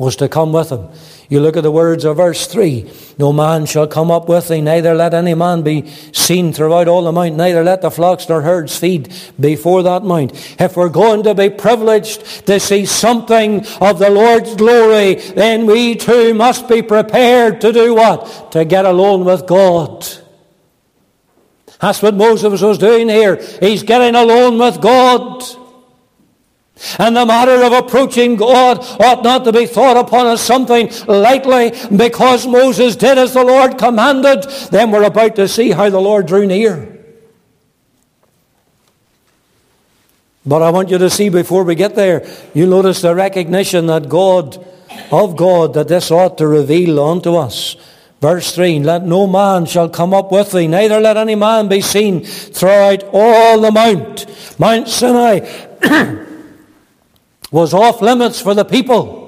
was 0.00 0.16
to 0.16 0.28
come 0.28 0.52
with 0.52 0.70
him. 0.72 0.88
You 1.28 1.40
look 1.40 1.56
at 1.56 1.62
the 1.62 1.70
words 1.70 2.04
of 2.04 2.16
verse 2.16 2.46
3 2.46 2.90
No 3.18 3.32
man 3.32 3.66
shall 3.66 3.86
come 3.86 4.10
up 4.10 4.28
with 4.28 4.48
thee, 4.48 4.62
neither 4.62 4.94
let 4.94 5.12
any 5.12 5.34
man 5.34 5.62
be 5.62 5.88
seen 6.12 6.52
throughout 6.52 6.88
all 6.88 7.04
the 7.04 7.12
mount, 7.12 7.36
neither 7.36 7.62
let 7.62 7.82
the 7.82 7.90
flocks 7.90 8.28
nor 8.28 8.40
herds 8.40 8.76
feed 8.76 9.12
before 9.38 9.82
that 9.82 10.02
mount. 10.02 10.32
If 10.58 10.76
we're 10.76 10.88
going 10.88 11.22
to 11.24 11.34
be 11.34 11.50
privileged 11.50 12.46
to 12.46 12.58
see 12.58 12.86
something 12.86 13.66
of 13.80 13.98
the 13.98 14.10
Lord's 14.10 14.56
glory, 14.56 15.16
then 15.16 15.66
we 15.66 15.94
too 15.94 16.34
must 16.34 16.68
be 16.68 16.82
prepared 16.82 17.60
to 17.60 17.72
do 17.72 17.94
what? 17.94 18.52
To 18.52 18.64
get 18.64 18.86
alone 18.86 19.24
with 19.24 19.46
God. 19.46 20.06
That's 21.80 22.02
what 22.02 22.14
Moses 22.14 22.60
was 22.60 22.78
doing 22.78 23.08
here. 23.08 23.36
He's 23.60 23.82
getting 23.82 24.14
alone 24.14 24.58
with 24.58 24.80
God. 24.80 25.44
And 26.98 27.16
the 27.16 27.26
matter 27.26 27.62
of 27.62 27.72
approaching 27.72 28.36
God 28.36 28.78
ought 29.00 29.22
not 29.22 29.44
to 29.44 29.52
be 29.52 29.66
thought 29.66 29.96
upon 29.96 30.26
as 30.26 30.40
something 30.40 30.90
lightly 31.06 31.72
because 31.94 32.46
Moses 32.46 32.96
did 32.96 33.18
as 33.18 33.34
the 33.34 33.44
Lord 33.44 33.76
commanded. 33.76 34.44
Then 34.70 34.90
we're 34.90 35.02
about 35.04 35.36
to 35.36 35.46
see 35.46 35.70
how 35.70 35.90
the 35.90 36.00
Lord 36.00 36.26
drew 36.26 36.46
near. 36.46 36.98
But 40.46 40.62
I 40.62 40.70
want 40.70 40.88
you 40.88 40.96
to 40.98 41.10
see 41.10 41.28
before 41.28 41.64
we 41.64 41.74
get 41.74 41.94
there, 41.94 42.26
you 42.54 42.66
notice 42.66 43.02
the 43.02 43.14
recognition 43.14 43.86
that 43.88 44.08
God, 44.08 44.64
of 45.12 45.36
God, 45.36 45.74
that 45.74 45.88
this 45.88 46.10
ought 46.10 46.38
to 46.38 46.46
reveal 46.46 46.98
unto 46.98 47.36
us. 47.36 47.76
Verse 48.22 48.54
3 48.54 48.80
Let 48.80 49.04
no 49.04 49.26
man 49.26 49.66
shall 49.66 49.90
come 49.90 50.14
up 50.14 50.32
with 50.32 50.52
thee, 50.52 50.66
neither 50.66 50.98
let 50.98 51.18
any 51.18 51.34
man 51.34 51.68
be 51.68 51.82
seen 51.82 52.24
throughout 52.24 53.04
all 53.12 53.60
the 53.60 53.70
mount. 53.70 54.26
Mount 54.58 54.88
Sinai. 54.88 56.26
was 57.50 57.74
off 57.74 58.00
limits 58.00 58.40
for 58.40 58.54
the 58.54 58.64
people. 58.64 59.20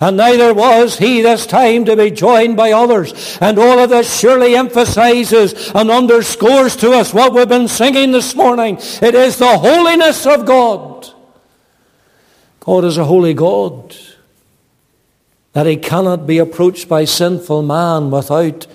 And 0.00 0.16
neither 0.16 0.54
was 0.54 0.98
he 0.98 1.22
this 1.22 1.44
time 1.44 1.84
to 1.86 1.96
be 1.96 2.10
joined 2.10 2.56
by 2.56 2.72
others. 2.72 3.36
And 3.40 3.58
all 3.58 3.80
of 3.80 3.90
this 3.90 4.20
surely 4.20 4.54
emphasizes 4.54 5.70
and 5.74 5.90
underscores 5.90 6.76
to 6.76 6.92
us 6.92 7.12
what 7.12 7.34
we've 7.34 7.48
been 7.48 7.68
singing 7.68 8.12
this 8.12 8.34
morning. 8.36 8.76
It 8.76 9.14
is 9.14 9.38
the 9.38 9.58
holiness 9.58 10.24
of 10.24 10.46
God. 10.46 11.08
God 12.60 12.84
is 12.84 12.96
a 12.96 13.04
holy 13.04 13.34
God. 13.34 13.96
That 15.52 15.66
he 15.66 15.76
cannot 15.76 16.26
be 16.26 16.38
approached 16.38 16.88
by 16.88 17.04
sinful 17.04 17.62
man 17.62 18.10
without 18.10 18.68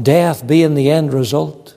death 0.00 0.46
being 0.46 0.74
the 0.74 0.90
end 0.90 1.12
result. 1.12 1.76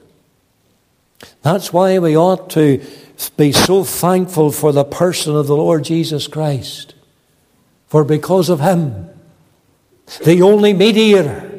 That's 1.42 1.74
why 1.74 2.00
we 2.00 2.16
ought 2.16 2.50
to 2.52 2.82
be 3.30 3.52
so 3.52 3.84
thankful 3.84 4.52
for 4.52 4.72
the 4.72 4.84
person 4.84 5.36
of 5.36 5.48
the 5.48 5.56
Lord 5.56 5.84
Jesus 5.84 6.28
Christ. 6.28 6.94
For 7.88 8.04
because 8.04 8.50
of 8.50 8.60
him, 8.60 9.10
the 10.24 10.42
only 10.42 10.74
mediator 10.74 11.53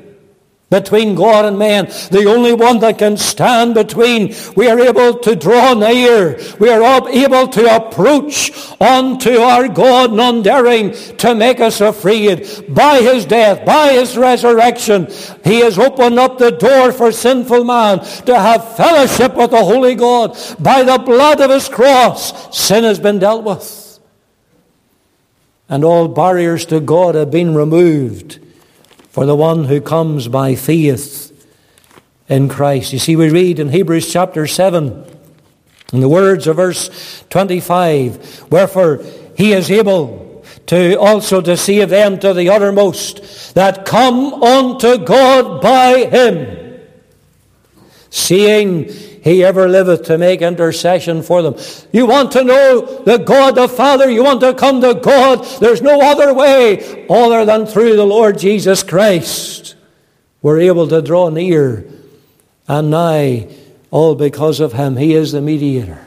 between 0.75 1.14
God 1.14 1.45
and 1.45 1.57
man, 1.57 1.87
the 2.11 2.25
only 2.26 2.52
one 2.52 2.81
that 2.81 2.99
can 2.99 3.16
stand 3.16 3.75
between. 3.75 4.35
We 4.57 4.66
are 4.69 4.81
able 4.81 5.14
to 5.21 5.37
draw 5.37 5.73
near. 5.75 6.40
We 6.59 6.69
are 6.69 7.09
able 7.09 7.47
to 7.47 7.76
approach 7.76 8.50
unto 8.81 9.37
our 9.38 9.69
God, 9.69 10.12
none 10.12 10.43
daring 10.43 10.93
to 11.19 11.35
make 11.37 11.61
us 11.61 11.81
afraid. 11.81 12.75
By 12.75 13.02
his 13.02 13.25
death, 13.25 13.64
by 13.64 13.93
his 13.93 14.16
resurrection, 14.16 15.07
he 15.45 15.61
has 15.61 15.78
opened 15.78 16.19
up 16.19 16.38
the 16.38 16.50
door 16.50 16.90
for 16.90 17.12
sinful 17.12 17.62
man 17.62 18.00
to 18.26 18.37
have 18.37 18.76
fellowship 18.76 19.37
with 19.37 19.52
the 19.52 19.64
Holy 19.64 19.95
God. 19.95 20.37
By 20.59 20.83
the 20.83 20.99
blood 20.99 21.40
of 21.40 21.50
his 21.50 21.69
cross, 21.69 22.57
sin 22.57 22.83
has 22.83 22.99
been 22.99 23.21
dealt 23.21 23.45
with. 23.45 24.00
And 25.69 25.85
all 25.85 26.09
barriers 26.09 26.66
to 26.66 26.81
God 26.81 27.14
have 27.14 27.31
been 27.31 27.54
removed 27.54 28.40
for 29.14 29.26
the 29.26 29.37
one 29.37 29.66
who 29.66 29.80
comes 29.80 30.26
by 30.26 30.56
faith 30.56 31.30
in 32.28 32.49
Christ. 32.49 32.92
You 32.92 32.99
see, 32.99 33.14
we 33.14 33.30
read 33.30 33.61
in 33.61 33.68
Hebrews 33.68 34.12
chapter 34.12 34.49
7, 34.49 35.06
in 35.92 36.00
the 36.00 36.09
words 36.09 36.49
of 36.49 36.56
verse 36.56 37.23
25, 37.30 38.50
Wherefore 38.50 39.04
he 39.37 39.52
is 39.52 39.71
able 39.71 40.44
to 40.66 40.99
also 40.99 41.40
to 41.40 41.56
them 41.90 42.18
to 42.18 42.35
the 42.35 42.49
uttermost 42.49 43.54
that 43.54 43.87
come 43.87 44.42
unto 44.42 44.99
God 44.99 45.62
by 45.62 46.06
him, 46.06 46.80
seeing 48.11 48.88
he 49.25 49.43
ever 49.43 49.66
liveth 49.71 50.02
to 50.04 50.19
make 50.19 50.43
intercession 50.43 51.23
for 51.23 51.40
them. 51.40 51.57
You 51.93 52.04
want 52.04 52.33
to 52.33 52.45
know 52.45 53.02
the 53.04 53.16
God 53.16 53.54
the 53.54 53.69
Father, 53.69 54.11
you 54.11 54.23
want 54.23 54.43
to 54.43 54.52
come 54.52 54.83
to 54.83 54.93
God, 54.93 55.47
there's 55.61 55.81
no 55.81 55.99
other 56.02 56.35
way 56.35 57.07
other 57.09 57.47
than 57.47 57.64
through 57.64 57.97
the 57.97 58.04
Lord 58.04 58.38
Jesus 58.38 58.83
Christ. 58.83 59.76
We're 60.43 60.61
able 60.61 60.87
to 60.88 61.00
draw 61.00 61.31
near 61.31 61.90
and 62.69 62.90
nigh, 62.90 63.49
all 63.90 64.14
because 64.14 64.61
of 64.61 64.75
him. 64.75 64.99
He 64.99 65.14
is 65.14 65.33
the 65.33 65.40
mediator. 65.40 66.04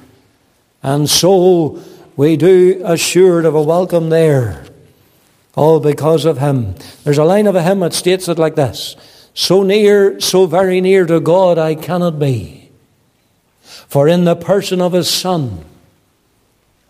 And 0.83 1.09
so 1.09 1.83
we 2.15 2.37
do 2.37 2.83
assured 2.85 3.45
of 3.45 3.55
a 3.55 3.63
welcome 3.63 4.09
there, 4.09 4.63
all 5.55 5.79
because 5.79 6.23
of 6.23 6.37
him. 6.37 6.75
There's 7.03 7.17
a 7.17 7.23
line 7.23 7.47
of 7.47 7.55
a 7.55 7.63
hymn 7.63 7.79
that 7.79 7.93
states 7.93 8.27
it 8.27 8.37
like 8.37 8.53
this 8.53 8.95
So 9.33 9.63
near, 9.63 10.19
so 10.19 10.45
very 10.45 10.81
near 10.81 11.07
to 11.07 11.19
God 11.19 11.57
I 11.57 11.73
cannot 11.73 12.19
be. 12.19 12.56
For 13.87 14.07
in 14.07 14.25
the 14.25 14.35
person 14.35 14.81
of 14.81 14.93
his 14.93 15.09
Son, 15.09 15.63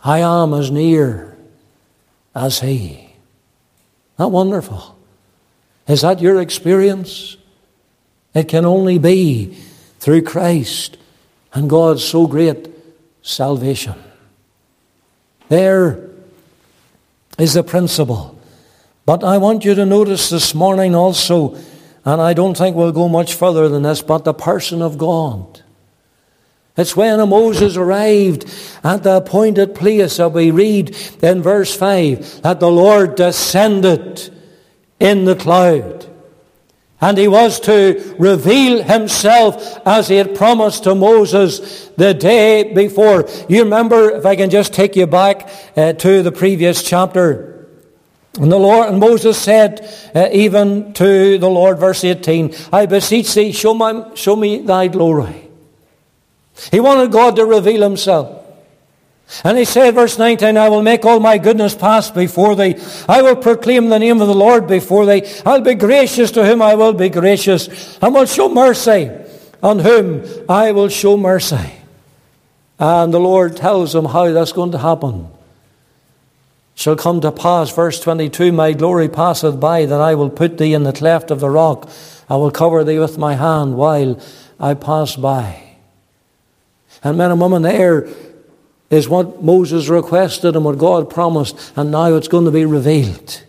I 0.04 0.20
am 0.20 0.54
as 0.54 0.72
near 0.72 1.38
as 2.36 2.60
he. 2.60 3.10
Not 4.18 4.32
wonderful? 4.32 4.98
Is 5.88 6.02
that 6.02 6.22
your 6.22 6.42
experience? 6.42 7.38
It 8.34 8.48
can 8.48 8.66
only 8.66 8.98
be 8.98 9.58
through 10.00 10.24
Christ 10.24 10.98
and 11.54 11.70
God's 11.70 12.04
so 12.04 12.28
great 12.28 12.70
salvation. 13.22 13.96
There 15.50 16.10
is 17.38 17.54
the 17.54 17.64
principle. 17.64 18.38
But 19.06 19.24
I 19.24 19.38
want 19.38 19.64
you 19.64 19.74
to 19.76 19.86
notice 19.86 20.30
this 20.30 20.54
morning 20.54 20.94
also, 20.94 21.56
and 22.04 22.22
I 22.22 22.34
don't 22.34 22.58
think 22.58 22.76
we'll 22.76 22.92
go 22.92 23.08
much 23.08 23.34
further 23.34 23.70
than 23.70 23.84
this, 23.84 24.02
but 24.02 24.26
the 24.26 24.34
person 24.34 24.82
of 24.82 24.98
God. 24.98 25.64
It's 26.78 26.96
when 26.96 27.18
Moses 27.28 27.76
arrived 27.76 28.46
at 28.84 29.02
the 29.02 29.18
appointed 29.18 29.74
place 29.74 30.18
that 30.18 30.30
we 30.30 30.52
read 30.52 30.96
in 31.24 31.42
verse 31.42 31.76
5 31.76 32.44
that 32.44 32.60
the 32.60 32.70
Lord 32.70 33.16
descended 33.16 34.30
in 35.00 35.26
the 35.26 35.36
cloud. 35.36 36.06
And 37.02 37.18
he 37.18 37.28
was 37.28 37.60
to 37.62 38.16
reveal 38.20 38.84
himself 38.84 39.80
as 39.86 40.08
he 40.08 40.16
had 40.16 40.36
promised 40.36 40.84
to 40.84 40.96
Moses 40.96 41.88
the 41.98 42.14
day 42.14 42.74
before. 42.74 43.28
You 43.50 43.64
remember, 43.64 44.12
if 44.12 44.26
I 44.26 44.36
can 44.36 44.50
just 44.50 44.74
take 44.74 44.96
you 44.96 45.08
back 45.08 45.50
uh, 45.76 45.94
to 45.94 46.24
the 46.24 46.32
previous 46.32 46.84
chapter. 46.84 47.70
And 48.40 48.52
the 48.52 48.58
Lord 48.58 48.90
and 48.90 49.00
Moses 49.00 49.38
said, 49.38 49.82
uh, 50.14 50.30
even 50.32 50.94
to 50.94 51.40
the 51.40 51.50
Lord, 51.50 51.80
verse 51.80 52.04
18, 52.04 52.54
I 52.72 52.86
beseech 52.86 53.34
thee, 53.34 53.52
show, 53.52 53.74
my, 53.74 54.14
show 54.14 54.36
me 54.36 54.62
thy 54.62 54.88
glory. 54.88 55.47
He 56.72 56.80
wanted 56.80 57.12
God 57.12 57.36
to 57.36 57.46
reveal 57.46 57.82
himself. 57.82 58.46
And 59.44 59.58
he 59.58 59.66
said, 59.66 59.94
verse 59.94 60.18
19, 60.18 60.56
I 60.56 60.70
will 60.70 60.82
make 60.82 61.04
all 61.04 61.20
my 61.20 61.38
goodness 61.38 61.76
pass 61.76 62.10
before 62.10 62.56
thee. 62.56 62.76
I 63.10 63.22
will 63.22 63.36
proclaim 63.36 63.90
the 63.90 64.00
name 64.00 64.22
of 64.22 64.28
the 64.28 64.34
Lord 64.34 64.68
before 64.68 65.06
thee. 65.06 65.24
I'll 65.46 65.62
be 65.62 65.74
gracious 65.74 66.32
to 66.32 66.46
whom 66.46 66.62
I 66.62 66.76
will 66.76 66.94
be 66.94 67.10
gracious, 67.10 67.98
and 68.02 68.14
will 68.14 68.26
show 68.26 68.48
mercy 68.48 69.12
on 69.62 69.80
whom 69.80 70.24
I 70.48 70.72
will 70.72 70.88
show 70.88 71.18
mercy. 71.18 71.74
And 72.80 73.14
the 73.14 73.20
Lord 73.20 73.58
tells 73.58 73.94
him 73.94 74.06
how 74.06 74.32
that's 74.32 74.54
going 74.54 74.72
to 74.72 74.78
happen. 74.78 75.28
Shall 76.76 76.96
come 76.96 77.20
to 77.22 77.32
pass, 77.32 77.74
verse 77.74 78.00
22, 78.00 78.52
My 78.52 78.72
glory 78.74 79.10
passeth 79.10 79.60
by, 79.60 79.86
that 79.88 80.00
I 80.00 80.16
will 80.16 80.30
put 80.30 80.58
thee 80.58 80.74
in 80.74 80.84
the 80.84 80.94
cleft 80.94 81.32
of 81.32 81.40
the 81.40 81.50
rock. 81.50 81.90
I 82.30 82.36
will 82.36 82.52
cover 82.52 82.84
thee 82.84 83.00
with 83.00 83.18
my 83.18 83.36
hand 83.36 83.76
while 83.76 84.22
I 84.60 84.76
pass 84.76 85.16
by. 85.16 85.67
And 87.04 87.18
men 87.18 87.32
and 87.32 87.42
women, 87.42 87.62
there 87.62 88.08
is 88.90 89.10
what 89.10 89.44
Moses 89.44 89.90
requested 89.90 90.56
and 90.56 90.64
what 90.64 90.78
God 90.78 91.10
promised, 91.10 91.74
and 91.76 91.92
now 91.92 92.14
it's 92.16 92.28
going 92.28 92.46
to 92.46 92.52
be 92.52 92.66
revealed 92.66 93.44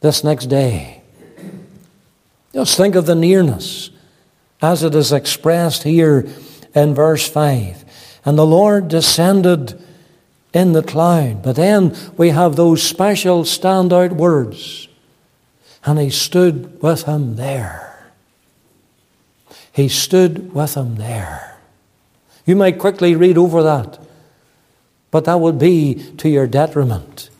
this 0.00 0.24
next 0.24 0.46
day. 0.46 1.02
Just 2.52 2.76
think 2.76 2.94
of 2.94 3.06
the 3.06 3.14
nearness 3.14 3.90
as 4.62 4.82
it 4.82 4.94
is 4.94 5.12
expressed 5.12 5.82
here 5.82 6.28
in 6.74 6.94
verse 6.94 7.28
5. 7.28 7.84
And 8.24 8.36
the 8.36 8.46
Lord 8.46 8.88
descended 8.88 9.82
in 10.52 10.72
the 10.72 10.82
cloud. 10.82 11.42
But 11.42 11.56
then 11.56 11.96
we 12.16 12.30
have 12.30 12.56
those 12.56 12.82
special 12.82 13.44
standout 13.44 14.12
words. 14.12 14.88
And 15.84 15.98
he 15.98 16.10
stood 16.10 16.82
with 16.82 17.04
him 17.04 17.36
there. 17.36 18.12
He 19.72 19.88
stood 19.88 20.52
with 20.52 20.76
him 20.76 20.96
there. 20.96 21.59
You 22.46 22.56
might 22.56 22.78
quickly 22.78 23.14
read 23.14 23.38
over 23.38 23.62
that, 23.62 23.98
but 25.10 25.24
that 25.24 25.40
would 25.40 25.58
be 25.58 25.94
to 26.18 26.28
your 26.28 26.46
detriment. 26.46 27.30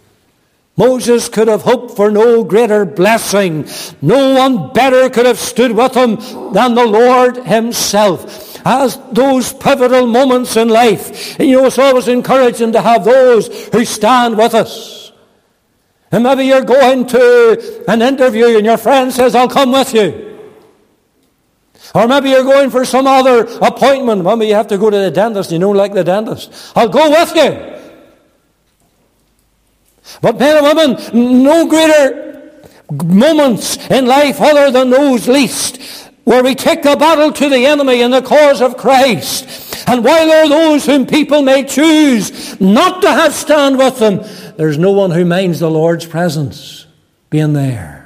Moses 0.77 1.29
could 1.29 1.49
have 1.49 1.63
hoped 1.63 1.95
for 1.95 2.11
no 2.11 2.43
greater 2.43 2.87
blessing. 2.87 3.69
No 4.01 4.35
one 4.35 4.73
better 4.73 5.11
could 5.11 5.27
have 5.27 5.39
stood 5.39 5.73
with 5.73 5.95
him 5.95 6.17
than 6.55 6.75
the 6.75 6.87
Lord 6.87 7.37
himself 7.37 8.59
as 8.65 8.99
those 9.13 9.53
pivotal 9.53 10.07
moments 10.07 10.57
in 10.57 10.69
life. 10.69 11.39
And 11.39 11.49
you 11.49 11.57
know, 11.57 11.67
it's 11.67 11.79
always 11.79 12.09
encouraging 12.09 12.73
to 12.73 12.81
have 12.81 13.05
those 13.05 13.69
who 13.69 13.85
stand 13.85 14.39
with 14.39 14.55
us. 14.55 15.13
And 16.13 16.25
maybe 16.25 16.45
you're 16.45 16.65
going 16.65 17.07
to 17.09 17.85
an 17.87 18.03
interview 18.03 18.57
and 18.57 18.65
your 18.65 18.79
friend 18.79 19.13
says, 19.13 19.35
I'll 19.35 19.49
come 19.49 19.73
with 19.73 19.93
you. 19.95 20.30
Or 21.95 22.07
maybe 22.07 22.31
you're 22.31 22.45
going 22.45 22.71
for 22.71 22.85
some 22.85 23.07
other 23.07 23.47
appointment. 23.61 24.25
Maybe 24.25 24.47
you 24.47 24.55
have 24.55 24.69
to 24.69 24.79
go 24.79 24.91
to 24.91 24.97
the 24.97 25.11
dentist. 25.11 25.51
You 25.51 25.59
don't 25.59 25.77
like 25.77 25.93
the 25.93 26.05
dentist. 26.05 26.73
I'll 26.77 26.89
go 26.89 27.11
with 27.11 27.35
you. 27.35 27.81
But 30.21 30.39
men 30.39 30.65
and 30.65 30.79
women, 30.79 31.43
no 31.45 31.67
greater 31.67 32.31
moments 33.05 33.77
in 33.91 34.07
life 34.07 34.41
other 34.41 34.71
than 34.71 34.91
those 34.91 35.29
least 35.29 36.09
where 36.25 36.43
we 36.43 36.55
take 36.55 36.83
the 36.83 36.97
battle 36.97 37.33
to 37.33 37.49
the 37.49 37.67
enemy 37.67 38.03
in 38.03 38.11
the 38.11 38.23
cause 38.23 38.61
of 38.61 38.77
Christ. 38.77 39.89
And 39.89 40.05
while 40.05 40.27
there 40.27 40.45
are 40.45 40.49
those 40.49 40.87
whom 40.87 41.07
people 41.07 41.43
may 41.43 41.65
choose 41.65 42.61
not 42.61 43.03
to 43.03 43.09
have 43.09 43.35
stand 43.35 43.79
with 43.79 43.99
them, 43.99 44.21
there's 44.57 44.79
no 44.79 44.93
one 44.93 45.11
who 45.11 45.25
minds 45.25 45.59
the 45.59 45.71
Lord's 45.71 46.07
presence 46.07 46.87
being 47.31 47.53
there. 47.53 48.00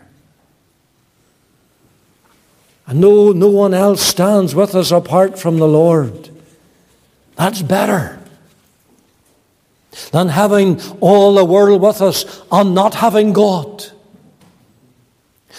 And 2.86 3.00
no, 3.00 3.32
no 3.32 3.48
one 3.48 3.74
else 3.74 4.02
stands 4.02 4.54
with 4.54 4.74
us 4.74 4.90
apart 4.90 5.38
from 5.38 5.58
the 5.58 5.68
Lord. 5.68 6.30
That's 7.36 7.62
better 7.62 8.20
than 10.10 10.28
having 10.28 10.80
all 11.00 11.34
the 11.34 11.44
world 11.44 11.80
with 11.80 12.02
us 12.02 12.42
and 12.50 12.74
not 12.74 12.94
having 12.94 13.32
God. 13.32 13.86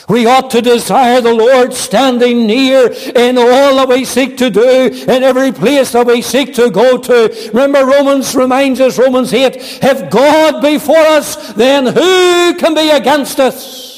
We 0.07 0.27
ought 0.27 0.51
to 0.51 0.61
desire 0.61 1.19
the 1.19 1.33
Lord 1.33 1.73
standing 1.73 2.45
near 2.45 2.91
in 2.91 3.38
all 3.38 3.75
that 3.77 3.88
we 3.88 4.05
seek 4.05 4.38
to 4.38 4.51
do, 4.51 4.88
in 4.91 5.23
every 5.23 5.51
place 5.51 5.93
that 5.93 6.05
we 6.05 6.21
seek 6.21 6.53
to 6.55 6.69
go 6.69 6.97
to. 6.97 7.49
Remember, 7.53 7.85
Romans 7.85 8.35
reminds 8.35 8.79
us, 8.79 8.99
Romans 8.99 9.33
8, 9.33 9.55
if 9.55 10.11
God 10.11 10.61
be 10.61 10.77
for 10.77 10.97
us, 10.97 11.53
then 11.53 11.85
who 11.88 12.55
can 12.59 12.75
be 12.75 12.91
against 12.91 13.39
us? 13.39 13.94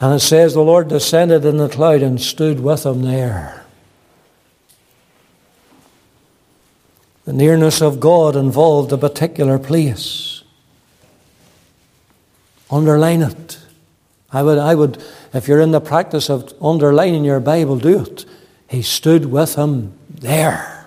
And 0.00 0.14
it 0.14 0.20
says 0.20 0.54
the 0.54 0.62
Lord 0.62 0.88
descended 0.88 1.44
in 1.44 1.58
the 1.58 1.68
cloud 1.68 2.02
and 2.02 2.18
stood 2.20 2.60
with 2.60 2.86
him 2.86 3.02
there. 3.02 3.64
The 7.26 7.34
nearness 7.34 7.82
of 7.82 8.00
God 8.00 8.34
involved 8.34 8.92
a 8.92 8.98
particular 8.98 9.58
place. 9.58 10.42
Underline 12.70 13.22
it. 13.22 13.58
I 14.32 14.42
would, 14.42 14.58
I 14.58 14.74
would, 14.74 15.02
if 15.34 15.46
you're 15.46 15.60
in 15.60 15.72
the 15.72 15.80
practice 15.80 16.30
of 16.30 16.54
underlining 16.62 17.24
your 17.24 17.40
Bible, 17.40 17.76
do 17.78 18.02
it. 18.02 18.24
He 18.68 18.82
stood 18.82 19.26
with 19.26 19.56
him 19.56 19.92
there. 20.08 20.86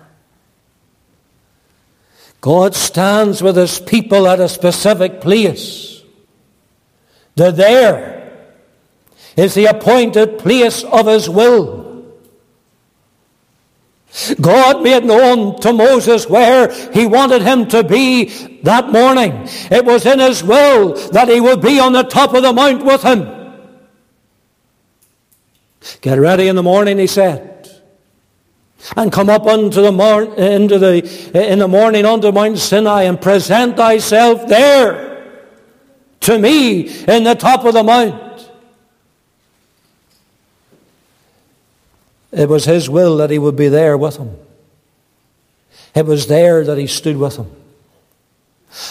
God 2.42 2.74
stands 2.74 3.44
with 3.44 3.56
his 3.56 3.80
people 3.80 4.28
at 4.28 4.40
a 4.40 4.50
specific 4.50 5.22
place. 5.22 6.02
The 7.36 7.52
there 7.52 8.23
is 9.36 9.54
the 9.54 9.66
appointed 9.66 10.40
place 10.40 10.84
of 10.84 11.08
his 11.08 11.30
will. 11.30 11.84
God 14.40 14.84
made 14.84 15.06
known 15.06 15.60
to 15.62 15.74
Moses 15.74 16.30
where 16.30 16.72
he 16.92 17.08
wanted 17.08 17.42
him 17.42 17.68
to 17.70 17.84
be 17.84 18.26
that 18.62 18.92
morning. 18.92 19.48
It 19.72 19.86
was 19.86 20.06
in 20.06 20.20
his 20.20 20.44
will 20.44 20.94
that 21.10 21.30
he 21.30 21.42
would 21.42 21.62
be 21.62 21.80
on 21.80 21.94
the 21.94 22.04
top 22.04 22.34
of 22.36 22.44
the 22.44 22.54
mount 22.54 22.86
with 22.86 23.02
him. 23.02 23.28
Get 26.02 26.20
ready 26.20 26.48
in 26.48 26.56
the 26.56 26.64
morning, 26.64 27.00
he 27.00 27.08
said. 27.08 27.50
And 28.96 29.12
come 29.12 29.30
up 29.30 29.48
unto 29.48 29.82
the 29.82 29.92
mor- 29.92 30.36
into 30.36 30.78
the, 30.78 31.52
in 31.52 31.60
the 31.60 31.68
morning 31.68 32.06
unto 32.06 32.32
Mount 32.32 32.58
Sinai 32.58 33.04
and 33.04 33.20
present 33.20 33.78
thyself 33.78 34.48
there 34.48 35.42
to 36.22 36.38
me 36.38 36.82
in 37.06 37.24
the 37.24 37.34
top 37.34 37.66
of 37.66 37.74
the 37.74 37.84
mount. 37.84 38.23
It 42.34 42.50
was 42.50 42.66
his 42.66 42.90
will 42.90 43.18
that 43.18 43.30
he 43.30 43.38
would 43.38 43.56
be 43.56 43.70
there 43.70 43.98
with 43.98 44.18
him. 44.18 44.36
It 45.96 46.06
was 46.06 46.28
there 46.28 46.64
that 46.64 46.78
he 46.78 46.88
stood 46.88 47.18
with 47.18 47.38
him. 47.38 47.52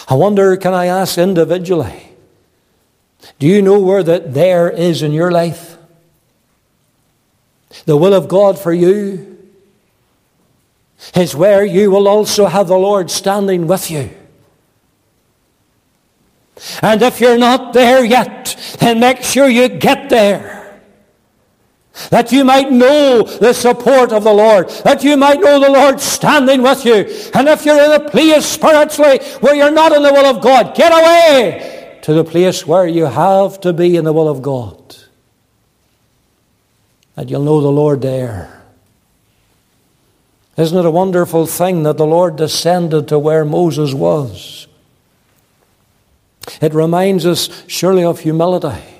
I 0.07 0.13
wonder, 0.15 0.55
can 0.55 0.73
I 0.73 0.85
ask 0.85 1.17
individually, 1.17 2.09
do 3.39 3.47
you 3.47 3.61
know 3.61 3.79
where 3.79 4.03
that 4.03 4.33
there 4.33 4.69
is 4.69 5.01
in 5.01 5.11
your 5.11 5.29
life? 5.29 5.77
The 7.85 7.97
will 7.97 8.13
of 8.13 8.29
God 8.29 8.57
for 8.57 8.71
you 8.71 9.37
is 11.15 11.35
where 11.35 11.65
you 11.65 11.91
will 11.91 12.07
also 12.07 12.45
have 12.45 12.67
the 12.67 12.77
Lord 12.77 13.11
standing 13.11 13.67
with 13.67 13.91
you. 13.91 14.09
And 16.81 17.01
if 17.01 17.19
you're 17.19 17.37
not 17.37 17.73
there 17.73 18.05
yet, 18.05 18.55
then 18.79 19.01
make 19.01 19.23
sure 19.23 19.49
you 19.49 19.67
get 19.67 20.09
there. 20.09 20.52
That 22.09 22.31
you 22.31 22.43
might 22.43 22.71
know 22.71 23.21
the 23.23 23.53
support 23.53 24.11
of 24.11 24.23
the 24.23 24.33
Lord. 24.33 24.69
That 24.83 25.03
you 25.03 25.15
might 25.15 25.39
know 25.39 25.59
the 25.59 25.69
Lord 25.69 25.99
standing 25.99 26.63
with 26.63 26.85
you. 26.85 27.05
And 27.33 27.47
if 27.47 27.65
you're 27.65 27.79
in 27.81 28.01
a 28.01 28.09
place 28.09 28.45
spiritually 28.45 29.19
where 29.41 29.55
you're 29.55 29.71
not 29.71 29.91
in 29.91 30.01
the 30.01 30.11
will 30.11 30.25
of 30.25 30.41
God, 30.41 30.75
get 30.75 30.91
away 30.91 31.99
to 32.01 32.13
the 32.13 32.23
place 32.23 32.65
where 32.65 32.87
you 32.87 33.05
have 33.05 33.61
to 33.61 33.73
be 33.73 33.95
in 33.95 34.05
the 34.05 34.13
will 34.13 34.27
of 34.27 34.41
God. 34.41 34.95
And 37.15 37.29
you'll 37.29 37.43
know 37.43 37.61
the 37.61 37.71
Lord 37.71 38.01
there. 38.01 38.63
Isn't 40.57 40.77
it 40.77 40.85
a 40.85 40.91
wonderful 40.91 41.45
thing 41.45 41.83
that 41.83 41.97
the 41.97 42.05
Lord 42.05 42.35
descended 42.35 43.07
to 43.07 43.19
where 43.19 43.45
Moses 43.45 43.93
was? 43.93 44.67
It 46.59 46.73
reminds 46.73 47.25
us 47.25 47.63
surely 47.67 48.03
of 48.03 48.19
humility. 48.19 48.92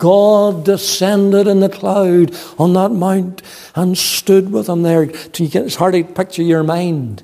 God 0.00 0.64
descended 0.64 1.46
in 1.46 1.60
the 1.60 1.68
cloud 1.68 2.34
on 2.58 2.72
that 2.72 2.90
mount 2.90 3.42
and 3.76 3.96
stood 3.96 4.50
with 4.50 4.68
him 4.68 4.82
there. 4.82 5.04
It's 5.04 5.76
hard 5.76 5.94
to 5.94 6.02
picture 6.02 6.42
your 6.42 6.64
mind 6.64 7.22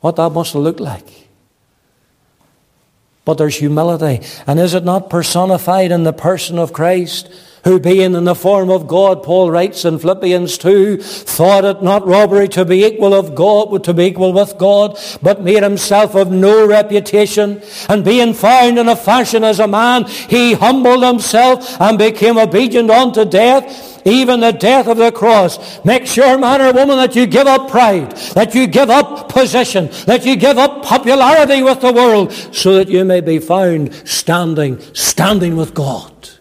what 0.00 0.16
that 0.16 0.32
must 0.32 0.54
have 0.54 0.62
looked 0.62 0.80
like. 0.80 1.28
But 3.24 3.38
there's 3.38 3.56
humility. 3.56 4.26
And 4.46 4.58
is 4.58 4.74
it 4.74 4.84
not 4.84 5.10
personified 5.10 5.92
in 5.92 6.04
the 6.04 6.12
person 6.14 6.58
of 6.58 6.72
Christ? 6.72 7.30
Who 7.68 7.78
being 7.78 8.14
in 8.14 8.24
the 8.24 8.34
form 8.34 8.70
of 8.70 8.86
God, 8.86 9.22
Paul 9.22 9.50
writes 9.50 9.84
in 9.84 9.98
Philippians 9.98 10.56
2, 10.56 10.96
thought 10.96 11.66
it 11.66 11.82
not 11.82 12.06
robbery 12.06 12.48
to 12.48 12.64
be 12.64 12.82
equal 12.82 13.12
of 13.12 13.34
God, 13.34 13.84
to 13.84 13.92
be 13.92 14.04
equal 14.04 14.32
with 14.32 14.56
God, 14.56 14.98
but 15.20 15.42
made 15.42 15.62
himself 15.62 16.14
of 16.14 16.30
no 16.32 16.66
reputation, 16.66 17.60
and 17.90 18.02
being 18.02 18.32
found 18.32 18.78
in 18.78 18.88
a 18.88 18.96
fashion 18.96 19.44
as 19.44 19.60
a 19.60 19.68
man, 19.68 20.06
he 20.06 20.54
humbled 20.54 21.04
himself 21.04 21.78
and 21.78 21.98
became 21.98 22.38
obedient 22.38 22.90
unto 22.90 23.26
death, 23.26 24.00
even 24.06 24.40
the 24.40 24.52
death 24.52 24.86
of 24.86 24.96
the 24.96 25.12
cross. 25.12 25.84
Make 25.84 26.06
sure, 26.06 26.38
man 26.38 26.62
or 26.62 26.72
woman, 26.72 26.96
that 26.96 27.14
you 27.14 27.26
give 27.26 27.46
up 27.46 27.70
pride, 27.70 28.12
that 28.32 28.54
you 28.54 28.66
give 28.66 28.88
up 28.88 29.28
position, 29.28 29.90
that 30.06 30.24
you 30.24 30.36
give 30.36 30.56
up 30.56 30.82
popularity 30.82 31.62
with 31.62 31.82
the 31.82 31.92
world, 31.92 32.32
so 32.32 32.76
that 32.76 32.88
you 32.88 33.04
may 33.04 33.20
be 33.20 33.38
found 33.38 33.92
standing, 34.08 34.80
standing 34.94 35.54
with 35.54 35.74
God. 35.74 36.37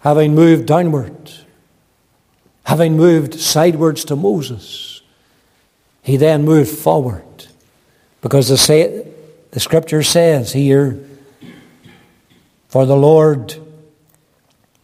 Having 0.00 0.34
moved 0.34 0.66
downward, 0.66 1.32
having 2.64 2.96
moved 2.96 3.38
sidewards 3.38 4.04
to 4.06 4.16
Moses, 4.16 5.02
he 6.02 6.16
then 6.16 6.44
moved 6.44 6.70
forward. 6.70 7.24
Because 8.22 8.48
the, 8.48 8.58
say, 8.58 9.06
the 9.50 9.60
scripture 9.60 10.02
says 10.02 10.52
here, 10.52 11.02
For 12.68 12.86
the 12.86 12.96
Lord 12.96 13.56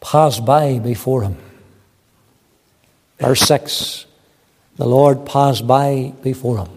passed 0.00 0.44
by 0.44 0.78
before 0.78 1.22
him. 1.22 1.36
Verse 3.18 3.40
6 3.40 4.06
The 4.76 4.86
Lord 4.86 5.26
passed 5.26 5.66
by 5.66 6.12
before 6.22 6.58
him. 6.58 6.68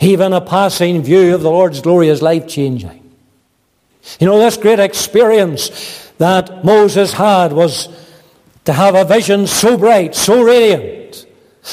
Even 0.00 0.32
a 0.32 0.40
passing 0.40 1.02
view 1.02 1.34
of 1.34 1.42
the 1.42 1.50
Lord's 1.50 1.80
glory 1.80 2.08
is 2.08 2.22
life 2.22 2.48
changing. 2.48 3.02
You 4.20 4.26
know, 4.26 4.38
this 4.38 4.56
great 4.56 4.78
experience 4.78 6.05
that 6.18 6.64
Moses 6.64 7.12
had 7.12 7.52
was 7.52 7.88
to 8.64 8.72
have 8.72 8.94
a 8.94 9.04
vision 9.04 9.46
so 9.46 9.76
bright, 9.76 10.14
so 10.14 10.42
radiant, 10.42 11.26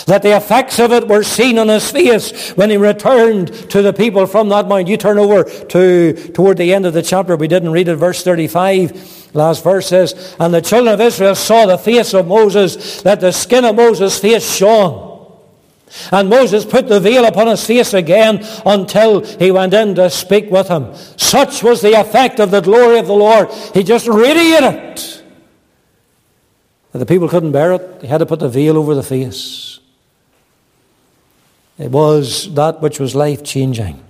that 0.08 0.24
the 0.24 0.36
effects 0.36 0.80
of 0.80 0.92
it 0.92 1.08
were 1.08 1.24
seen 1.24 1.60
on 1.60 1.68
his 1.68 1.90
face 1.92 2.52
when 2.52 2.70
he 2.70 2.78
returned 2.78 3.54
to 3.70 3.82
the 3.82 3.94
people 3.94 4.26
from 4.26 4.50
that 4.50 4.68
mount. 4.68 4.88
You 4.88 4.98
turn 4.98 5.20
over 5.20 5.44
to 5.44 6.14
toward 6.34 6.58
the 6.58 6.74
end 6.74 6.86
of 6.86 6.94
the 6.94 7.04
chapter. 7.04 7.36
We 7.36 7.48
didn't 7.48 7.72
read 7.72 7.88
it, 7.88 7.96
verse 7.96 8.24
35. 8.24 9.36
Last 9.36 9.64
verse 9.64 9.88
says, 9.88 10.36
And 10.40 10.54
the 10.54 10.62
children 10.62 10.94
of 10.94 11.02
Israel 11.02 11.36
saw 11.36 11.66
the 11.66 11.78
face 11.78 12.14
of 12.14 12.28
Moses, 12.28 13.02
that 13.04 13.22
the 13.22 13.32
skin 13.32 13.66
of 13.66 13.76
Moses' 13.76 14.20
face 14.20 14.56
shone. 14.56 15.13
And 16.12 16.30
Moses 16.30 16.66
put 16.66 16.88
the 16.88 17.00
veil 17.00 17.26
upon 17.26 17.48
his 17.48 17.66
face 17.66 17.94
again 17.94 18.46
until 18.66 19.22
he 19.22 19.52
went 19.52 19.74
in 19.74 19.96
to 19.96 20.10
speak 20.10 20.50
with 20.50 20.68
him. 20.68 20.94
Such 21.18 21.64
was 21.64 21.82
the 21.82 22.00
effect 22.00 22.40
of 22.40 22.52
the 22.52 22.62
glory 22.62 22.98
of 22.98 23.08
the 23.08 23.14
Lord. 23.14 23.52
He 23.74 23.84
just 23.84 24.08
radiated 24.08 24.74
it. 24.74 25.24
the 26.94 27.06
people 27.06 27.30
couldn't 27.30 27.52
bear 27.52 27.74
it. 27.74 28.02
They 28.02 28.08
had 28.08 28.20
to 28.20 28.26
put 28.26 28.40
the 28.40 28.50
veil 28.50 28.78
over 28.78 28.96
the 28.96 29.04
face. 29.04 29.80
It 31.78 31.92
was 31.92 32.54
that 32.54 32.82
which 32.82 33.00
was 33.00 33.16
life 33.16 33.44
changing. 33.44 34.04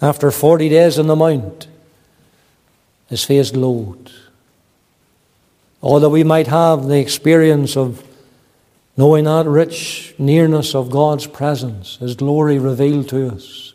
After 0.00 0.30
40 0.30 0.68
days 0.68 0.98
on 0.98 1.06
the 1.06 1.16
mount, 1.16 1.66
his 3.08 3.24
face 3.24 3.50
glowed. 3.50 4.10
Although 5.82 6.10
we 6.10 6.24
might 6.24 6.46
have 6.46 6.86
the 6.86 6.98
experience 6.98 7.76
of 7.76 8.02
knowing 8.96 9.24
that 9.24 9.46
rich 9.46 10.14
nearness 10.18 10.74
of 10.74 10.90
God's 10.90 11.26
presence, 11.26 11.96
His 11.96 12.14
glory 12.14 12.58
revealed 12.58 13.08
to 13.10 13.28
us 13.28 13.74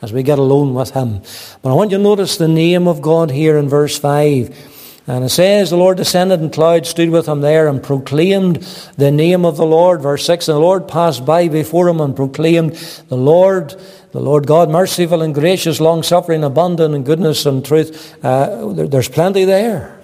as 0.00 0.12
we 0.12 0.22
get 0.22 0.38
alone 0.38 0.74
with 0.74 0.90
Him. 0.90 1.22
But 1.62 1.70
I 1.70 1.74
want 1.74 1.90
you 1.90 1.96
to 1.96 2.02
notice 2.02 2.36
the 2.36 2.48
name 2.48 2.86
of 2.86 3.02
God 3.02 3.30
here 3.30 3.56
in 3.56 3.68
verse 3.68 3.98
5. 3.98 4.76
And 5.08 5.24
it 5.24 5.30
says, 5.30 5.70
The 5.70 5.76
Lord 5.76 5.96
descended 5.96 6.42
in 6.42 6.50
clouds, 6.50 6.90
stood 6.90 7.08
with 7.08 7.26
him 7.26 7.40
there, 7.40 7.66
and 7.66 7.82
proclaimed 7.82 8.56
the 8.98 9.10
name 9.10 9.46
of 9.46 9.56
the 9.56 9.64
Lord. 9.64 10.02
Verse 10.02 10.26
6 10.26 10.48
And 10.48 10.56
the 10.56 10.60
Lord 10.60 10.86
passed 10.86 11.24
by 11.24 11.48
before 11.48 11.88
him 11.88 12.02
and 12.02 12.14
proclaimed, 12.14 12.74
The 13.08 13.16
Lord, 13.16 13.74
the 14.12 14.20
Lord 14.20 14.46
God, 14.46 14.68
merciful 14.68 15.22
and 15.22 15.34
gracious, 15.34 15.80
long 15.80 16.02
suffering, 16.02 16.44
abundant 16.44 16.94
in 16.94 17.04
goodness 17.04 17.46
and 17.46 17.64
truth. 17.64 18.22
Uh, 18.22 18.74
there's 18.74 19.08
plenty 19.08 19.46
there. 19.46 19.97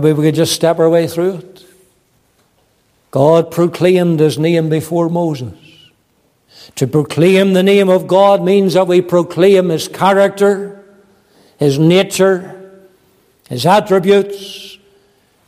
Maybe 0.00 0.12
we 0.12 0.24
could 0.24 0.34
just 0.34 0.52
step 0.52 0.80
our 0.80 0.90
way 0.90 1.06
through 1.06 1.36
it. 1.36 1.66
God 3.12 3.52
proclaimed 3.52 4.18
his 4.18 4.38
name 4.38 4.68
before 4.68 5.08
Moses. 5.08 5.54
To 6.76 6.88
proclaim 6.88 7.52
the 7.52 7.62
name 7.62 7.88
of 7.88 8.08
God 8.08 8.42
means 8.42 8.74
that 8.74 8.88
we 8.88 9.00
proclaim 9.00 9.68
his 9.68 9.86
character, 9.86 10.84
his 11.58 11.78
nature, 11.78 12.80
his 13.48 13.66
attributes. 13.66 14.78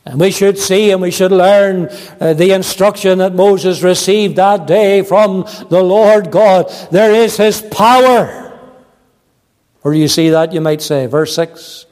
And 0.05 0.17
we 0.17 0.31
should 0.31 0.57
see 0.57 0.91
and 0.91 1.01
we 1.01 1.11
should 1.11 1.33
learn 1.33 1.89
uh, 2.21 2.33
the 2.33 2.53
instruction 2.53 3.17
that 3.17 3.35
Moses 3.35 3.83
received 3.83 4.37
that 4.37 4.65
day 4.65 5.01
from 5.01 5.45
the 5.69 5.83
Lord 5.83 6.31
God. 6.31 6.71
There 6.89 7.13
is 7.13 7.35
his 7.35 7.61
power. 7.61 8.57
Where 9.81 9.93
do 9.93 9.99
you 9.99 10.07
see 10.07 10.29
that, 10.29 10.53
you 10.53 10.61
might 10.61 10.81
say? 10.81 11.07
Verse 11.07 11.35
6 11.35 11.85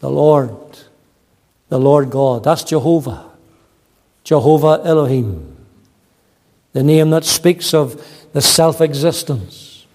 The 0.00 0.10
Lord 0.10 0.61
the 1.72 1.78
Lord 1.78 2.10
God. 2.10 2.44
That's 2.44 2.64
Jehovah. 2.64 3.30
Jehovah 4.24 4.82
Elohim. 4.84 5.56
The 6.74 6.82
name 6.82 7.08
that 7.10 7.24
speaks 7.24 7.72
of 7.72 8.06
the 8.34 8.42
self 8.42 8.82
existence, 8.82 9.86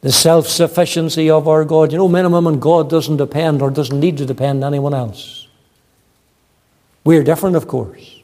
the 0.00 0.10
self 0.10 0.46
sufficiency 0.46 1.28
of 1.28 1.48
our 1.48 1.66
God. 1.66 1.92
You 1.92 1.98
know, 1.98 2.08
men 2.08 2.24
and 2.24 2.32
women, 2.32 2.58
God 2.58 2.88
doesn't 2.88 3.18
depend 3.18 3.60
or 3.60 3.70
doesn't 3.70 4.00
need 4.00 4.16
to 4.16 4.24
depend 4.24 4.64
on 4.64 4.72
anyone 4.72 4.94
else. 4.94 5.48
We're 7.04 7.24
different, 7.24 7.56
of 7.56 7.68
course. 7.68 8.22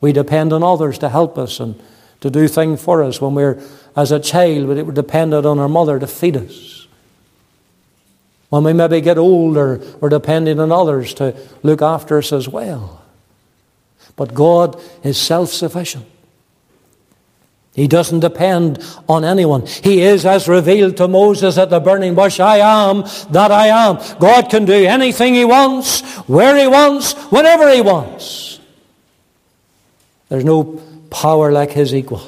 We 0.00 0.12
depend 0.12 0.52
on 0.52 0.62
others 0.62 0.98
to 0.98 1.08
help 1.08 1.36
us 1.36 1.58
and 1.58 1.82
to 2.20 2.30
do 2.30 2.46
things 2.46 2.80
for 2.80 3.02
us. 3.02 3.20
When 3.20 3.34
we're, 3.34 3.60
as 3.96 4.12
a 4.12 4.20
child, 4.20 4.68
we 4.68 4.94
depended 4.94 5.44
on 5.44 5.58
our 5.58 5.68
mother 5.68 5.98
to 5.98 6.06
feed 6.06 6.36
us. 6.36 6.75
When 8.48 8.64
we 8.64 8.72
maybe 8.72 9.00
get 9.00 9.18
older, 9.18 9.80
we're 10.00 10.08
depending 10.08 10.60
on 10.60 10.70
others 10.70 11.14
to 11.14 11.36
look 11.62 11.82
after 11.82 12.18
us 12.18 12.32
as 12.32 12.48
well. 12.48 13.02
But 14.14 14.34
God 14.34 14.80
is 15.02 15.18
self 15.18 15.50
sufficient. 15.50 16.06
He 17.76 17.86
doesn't 17.86 18.20
depend 18.20 18.82
on 19.06 19.22
anyone. 19.22 19.66
He 19.66 20.00
is 20.00 20.24
as 20.24 20.48
revealed 20.48 20.96
to 20.96 21.08
Moses 21.08 21.58
at 21.58 21.68
the 21.68 21.78
burning 21.78 22.14
bush 22.14 22.40
I 22.40 22.56
am 22.58 23.02
that 23.32 23.52
I 23.52 23.66
am. 23.66 23.98
God 24.18 24.48
can 24.48 24.64
do 24.64 24.72
anything 24.72 25.34
He 25.34 25.44
wants, 25.44 26.00
where 26.26 26.56
He 26.56 26.66
wants, 26.66 27.12
whenever 27.30 27.70
He 27.70 27.82
wants. 27.82 28.60
There's 30.30 30.44
no 30.44 30.80
power 31.10 31.52
like 31.52 31.72
His 31.72 31.94
equal. 31.94 32.22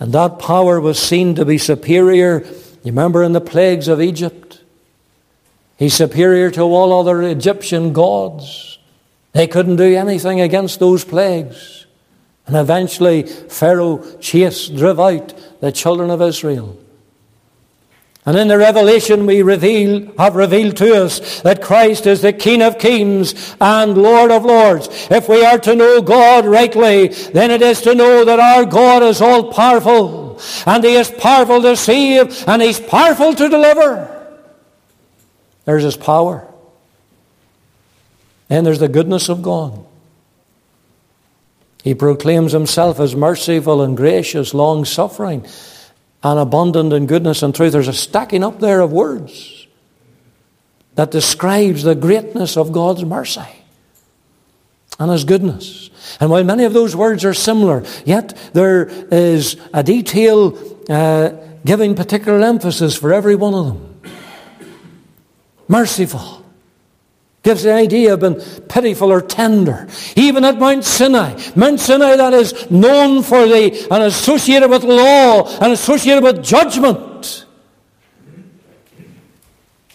And 0.00 0.12
that 0.12 0.40
power 0.40 0.80
was 0.80 0.98
seen 0.98 1.36
to 1.36 1.44
be 1.44 1.56
superior. 1.56 2.44
You 2.86 2.92
remember 2.92 3.24
in 3.24 3.32
the 3.32 3.40
plagues 3.40 3.88
of 3.88 4.00
Egypt? 4.00 4.62
He's 5.76 5.92
superior 5.92 6.52
to 6.52 6.62
all 6.62 6.92
other 6.92 7.20
Egyptian 7.20 7.92
gods. 7.92 8.78
They 9.32 9.48
couldn't 9.48 9.74
do 9.74 9.96
anything 9.96 10.40
against 10.40 10.78
those 10.78 11.02
plagues. 11.04 11.86
And 12.46 12.54
eventually, 12.54 13.24
Pharaoh 13.24 14.04
chased, 14.20 14.76
drove 14.76 15.00
out 15.00 15.34
the 15.60 15.72
children 15.72 16.10
of 16.10 16.22
Israel. 16.22 16.78
And 18.26 18.36
in 18.36 18.48
the 18.48 18.58
revelation 18.58 19.24
we 19.24 19.42
reveal, 19.42 20.12
have 20.18 20.34
revealed 20.34 20.76
to 20.78 21.04
us 21.04 21.42
that 21.42 21.62
Christ 21.62 22.08
is 22.08 22.22
the 22.22 22.32
King 22.32 22.60
of 22.60 22.76
kings 22.76 23.54
and 23.60 23.96
Lord 23.96 24.32
of 24.32 24.44
lords. 24.44 24.88
If 25.12 25.28
we 25.28 25.44
are 25.44 25.60
to 25.60 25.76
know 25.76 26.02
God 26.02 26.44
rightly, 26.44 27.08
then 27.08 27.52
it 27.52 27.62
is 27.62 27.80
to 27.82 27.94
know 27.94 28.24
that 28.24 28.40
our 28.40 28.64
God 28.64 29.04
is 29.04 29.22
all 29.22 29.52
powerful. 29.52 30.40
And 30.66 30.82
He 30.82 30.94
is 30.94 31.08
powerful 31.08 31.62
to 31.62 31.76
save 31.76 32.48
and 32.48 32.60
He's 32.60 32.80
powerful 32.80 33.32
to 33.32 33.48
deliver. 33.48 34.12
There's 35.64 35.84
His 35.84 35.96
power. 35.96 36.52
And 38.50 38.66
there's 38.66 38.80
the 38.80 38.88
goodness 38.88 39.28
of 39.28 39.40
God. 39.40 39.84
He 41.84 41.94
proclaims 41.94 42.50
Himself 42.50 42.98
as 42.98 43.14
merciful 43.14 43.82
and 43.82 43.96
gracious, 43.96 44.52
long 44.52 44.84
suffering, 44.84 45.46
and 46.22 46.38
abundant 46.38 46.92
in 46.92 47.06
goodness 47.06 47.42
and 47.42 47.54
truth. 47.54 47.72
There's 47.72 47.88
a 47.88 47.92
stacking 47.92 48.42
up 48.42 48.60
there 48.60 48.80
of 48.80 48.92
words 48.92 49.66
that 50.94 51.10
describes 51.10 51.82
the 51.82 51.94
greatness 51.94 52.56
of 52.56 52.72
God's 52.72 53.04
mercy 53.04 53.42
and 54.98 55.10
His 55.10 55.24
goodness. 55.24 55.90
And 56.20 56.30
while 56.30 56.44
many 56.44 56.64
of 56.64 56.72
those 56.72 56.96
words 56.96 57.24
are 57.24 57.34
similar, 57.34 57.84
yet 58.04 58.36
there 58.52 58.86
is 58.86 59.56
a 59.74 59.82
detail 59.82 60.56
uh, 60.88 61.30
giving 61.64 61.94
particular 61.94 62.40
emphasis 62.40 62.96
for 62.96 63.12
every 63.12 63.34
one 63.34 63.54
of 63.54 63.66
them 63.66 63.86
merciful. 65.68 66.45
Gives 67.46 67.62
the 67.62 67.72
idea 67.72 68.12
of 68.12 68.22
being 68.22 68.40
pitiful 68.68 69.12
or 69.12 69.20
tender. 69.20 69.86
Even 70.16 70.44
at 70.44 70.58
Mount 70.58 70.82
Sinai, 70.82 71.40
Mount 71.54 71.78
Sinai 71.78 72.16
that 72.16 72.34
is 72.34 72.68
known 72.72 73.22
for 73.22 73.46
the 73.46 73.86
and 73.88 74.02
associated 74.02 74.68
with 74.68 74.82
law 74.82 75.48
and 75.60 75.72
associated 75.72 76.24
with 76.24 76.42
judgment. 76.42 77.46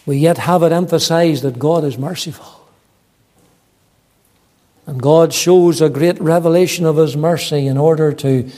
we 0.06 0.16
yet 0.16 0.38
have 0.38 0.62
it 0.62 0.72
emphasized 0.72 1.42
that 1.42 1.58
God 1.58 1.84
is 1.84 1.98
merciful. 1.98 2.66
And 4.86 5.02
God 5.02 5.34
shows 5.34 5.82
a 5.82 5.90
great 5.90 6.18
revelation 6.22 6.86
of 6.86 6.96
His 6.96 7.18
mercy 7.18 7.66
in 7.66 7.76
order 7.76 8.14
to 8.14 8.50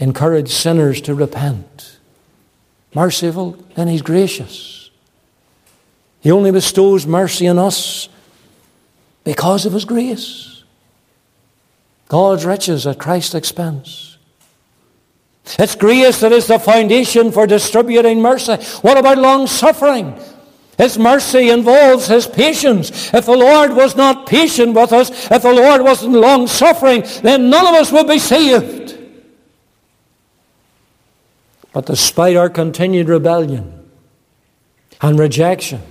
encourage 0.00 0.50
sinners 0.50 1.00
to 1.02 1.14
repent. 1.14 1.98
Merciful, 2.96 3.52
then 3.76 3.86
He's 3.86 4.02
gracious. 4.02 4.87
He 6.20 6.30
only 6.30 6.50
bestows 6.50 7.06
mercy 7.06 7.46
on 7.48 7.58
us 7.58 8.08
because 9.24 9.66
of 9.66 9.72
His 9.72 9.84
grace. 9.84 10.64
God's 12.08 12.44
riches 12.44 12.86
at 12.86 12.98
Christ's 12.98 13.34
expense. 13.34 14.16
It's 15.58 15.74
grace 15.74 16.20
that 16.20 16.32
is 16.32 16.46
the 16.46 16.58
foundation 16.58 17.32
for 17.32 17.46
distributing 17.46 18.20
mercy. 18.20 18.56
What 18.82 18.98
about 18.98 19.18
long 19.18 19.46
suffering? 19.46 20.18
His 20.76 20.98
mercy 20.98 21.50
involves 21.50 22.06
His 22.06 22.26
patience. 22.26 23.12
If 23.12 23.26
the 23.26 23.36
Lord 23.36 23.74
was 23.74 23.96
not 23.96 24.26
patient 24.26 24.74
with 24.74 24.92
us, 24.92 25.10
if 25.30 25.42
the 25.42 25.52
Lord 25.52 25.82
wasn't 25.82 26.12
long 26.12 26.46
suffering, 26.46 27.04
then 27.22 27.50
none 27.50 27.66
of 27.66 27.74
us 27.74 27.92
would 27.92 28.06
be 28.06 28.18
saved. 28.18 28.96
But 31.72 31.86
despite 31.86 32.36
our 32.36 32.48
continued 32.48 33.08
rebellion 33.08 33.88
and 35.00 35.18
rejection, 35.18 35.82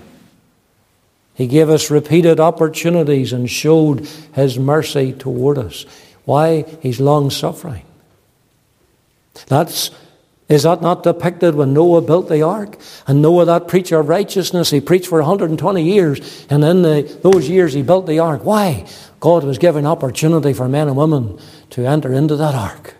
He 1.37 1.45
gave 1.45 1.69
us 1.69 1.91
repeated 1.91 2.39
opportunities 2.39 3.31
and 3.31 3.47
showed 3.47 4.07
His 4.33 4.57
mercy 4.57 5.13
toward 5.13 5.59
us. 5.59 5.85
Why? 6.25 6.63
He's 6.81 6.99
long 6.99 7.29
suffering. 7.29 7.83
That's 9.45 9.91
is 10.49 10.63
that 10.63 10.81
not 10.81 11.03
depicted 11.03 11.55
when 11.55 11.73
Noah 11.73 12.01
built 12.01 12.29
the 12.29 12.41
ark? 12.41 12.77
And 13.05 13.21
Noah, 13.21 13.45
that 13.45 13.67
preacher 13.67 13.99
of 13.99 14.07
righteousness, 14.07 14.69
he 14.69 14.79
preached 14.79 15.07
for 15.07 15.19
120 15.19 15.83
years, 15.83 16.47
and 16.49 16.63
in 16.63 16.83
the, 16.83 17.19
those 17.21 17.49
years 17.49 17.73
he 17.73 17.81
built 17.81 18.07
the 18.07 18.19
ark. 18.19 18.45
Why? 18.45 18.87
God 19.19 19.43
was 19.43 19.57
giving 19.57 19.85
opportunity 19.85 20.53
for 20.53 20.69
men 20.69 20.87
and 20.87 20.95
women 20.95 21.37
to 21.71 21.85
enter 21.85 22.13
into 22.13 22.37
that 22.37 22.55
ark 22.55 22.95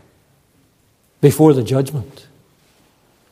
before 1.22 1.54
the 1.54 1.64
judgment. 1.64 2.27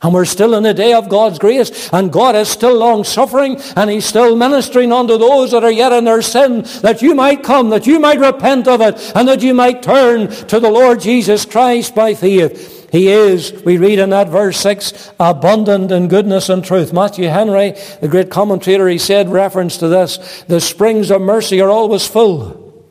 And 0.05 0.13
we're 0.13 0.25
still 0.25 0.53
in 0.53 0.61
the 0.61 0.73
day 0.75 0.93
of 0.93 1.09
God's 1.09 1.39
grace, 1.39 1.89
and 1.91 2.13
God 2.13 2.35
is 2.35 2.47
still 2.47 2.75
long 2.75 3.03
suffering, 3.03 3.59
and 3.75 3.89
He's 3.89 4.05
still 4.05 4.35
ministering 4.35 4.91
unto 4.91 5.17
those 5.17 5.49
that 5.49 5.63
are 5.63 5.71
yet 5.71 5.91
in 5.93 6.03
their 6.03 6.21
sin, 6.21 6.61
that 6.83 7.01
you 7.01 7.15
might 7.15 7.41
come, 7.41 7.71
that 7.71 7.87
you 7.87 7.99
might 7.99 8.19
repent 8.19 8.67
of 8.67 8.81
it, 8.81 9.13
and 9.15 9.27
that 9.27 9.41
you 9.41 9.55
might 9.55 9.81
turn 9.81 10.27
to 10.27 10.59
the 10.59 10.69
Lord 10.69 10.99
Jesus 10.99 11.43
Christ 11.43 11.95
by 11.95 12.13
faith. 12.13 12.87
He 12.91 13.07
is, 13.07 13.51
we 13.63 13.77
read 13.77 13.97
in 13.97 14.11
that 14.11 14.29
verse 14.29 14.59
6, 14.59 15.11
abundant 15.19 15.91
in 15.91 16.07
goodness 16.07 16.49
and 16.49 16.63
truth. 16.63 16.93
Matthew 16.93 17.27
Henry, 17.27 17.71
the 17.99 18.07
great 18.07 18.29
commentator, 18.29 18.87
he 18.87 18.99
said, 18.99 19.29
reference 19.29 19.77
to 19.77 19.87
this, 19.87 20.43
the 20.47 20.61
springs 20.61 21.09
of 21.09 21.19
mercy 21.19 21.61
are 21.61 21.71
always 21.71 22.05
full. 22.05 22.85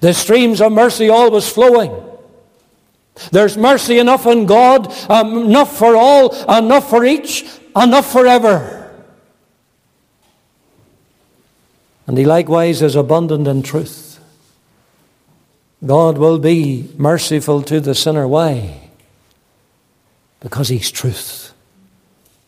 The 0.00 0.14
streams 0.14 0.62
of 0.62 0.72
mercy 0.72 1.10
always 1.10 1.46
flowing. 1.50 2.11
There's 3.30 3.56
mercy 3.56 3.98
enough 3.98 4.26
in 4.26 4.46
God, 4.46 4.92
um, 5.10 5.44
enough 5.44 5.76
for 5.76 5.96
all, 5.96 6.34
enough 6.50 6.88
for 6.88 7.04
each, 7.04 7.44
enough 7.76 8.10
forever. 8.10 8.78
And 12.06 12.18
he 12.18 12.24
likewise 12.24 12.82
is 12.82 12.96
abundant 12.96 13.46
in 13.46 13.62
truth. 13.62 14.12
God 15.84 16.18
will 16.18 16.38
be 16.38 16.90
merciful 16.96 17.62
to 17.62 17.80
the 17.80 17.94
sinner. 17.94 18.28
Why? 18.28 18.90
Because 20.40 20.68
He's 20.68 20.90
truth. 20.90 21.52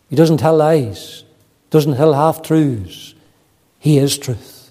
He 0.09 0.17
doesn't 0.17 0.39
tell 0.39 0.57
lies, 0.57 1.25
doesn't 1.71 1.97
tell 1.97 2.13
half 2.13 2.43
truths. 2.43 3.15
He 3.81 3.99
is 3.99 4.17
truth. 4.17 4.64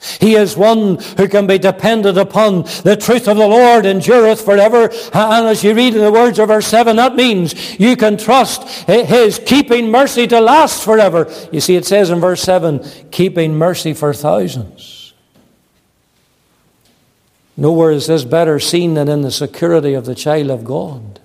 He 0.00 0.36
is 0.36 0.56
one 0.56 0.98
who 1.16 1.26
can 1.26 1.48
be 1.48 1.58
depended 1.58 2.18
upon. 2.18 2.62
The 2.84 2.96
truth 2.96 3.26
of 3.26 3.36
the 3.36 3.48
Lord 3.48 3.84
endureth 3.84 4.44
forever. 4.44 4.90
And 5.12 5.46
as 5.48 5.64
you 5.64 5.74
read 5.74 5.94
in 5.94 6.02
the 6.02 6.12
words 6.12 6.38
of 6.38 6.48
verse 6.48 6.68
7, 6.68 6.94
that 6.96 7.16
means 7.16 7.80
you 7.80 7.96
can 7.96 8.16
trust 8.16 8.62
His 8.86 9.40
keeping 9.44 9.90
mercy 9.90 10.28
to 10.28 10.40
last 10.40 10.84
forever. 10.84 11.32
You 11.50 11.60
see, 11.60 11.74
it 11.74 11.84
says 11.84 12.10
in 12.10 12.20
verse 12.20 12.42
7, 12.42 13.10
keeping 13.10 13.54
mercy 13.56 13.92
for 13.92 14.14
thousands. 14.14 15.14
Nowhere 17.56 17.90
is 17.90 18.06
this 18.06 18.22
better 18.22 18.60
seen 18.60 18.94
than 18.94 19.08
in 19.08 19.22
the 19.22 19.32
security 19.32 19.94
of 19.94 20.04
the 20.04 20.14
child 20.14 20.50
of 20.50 20.64
God. 20.64 21.18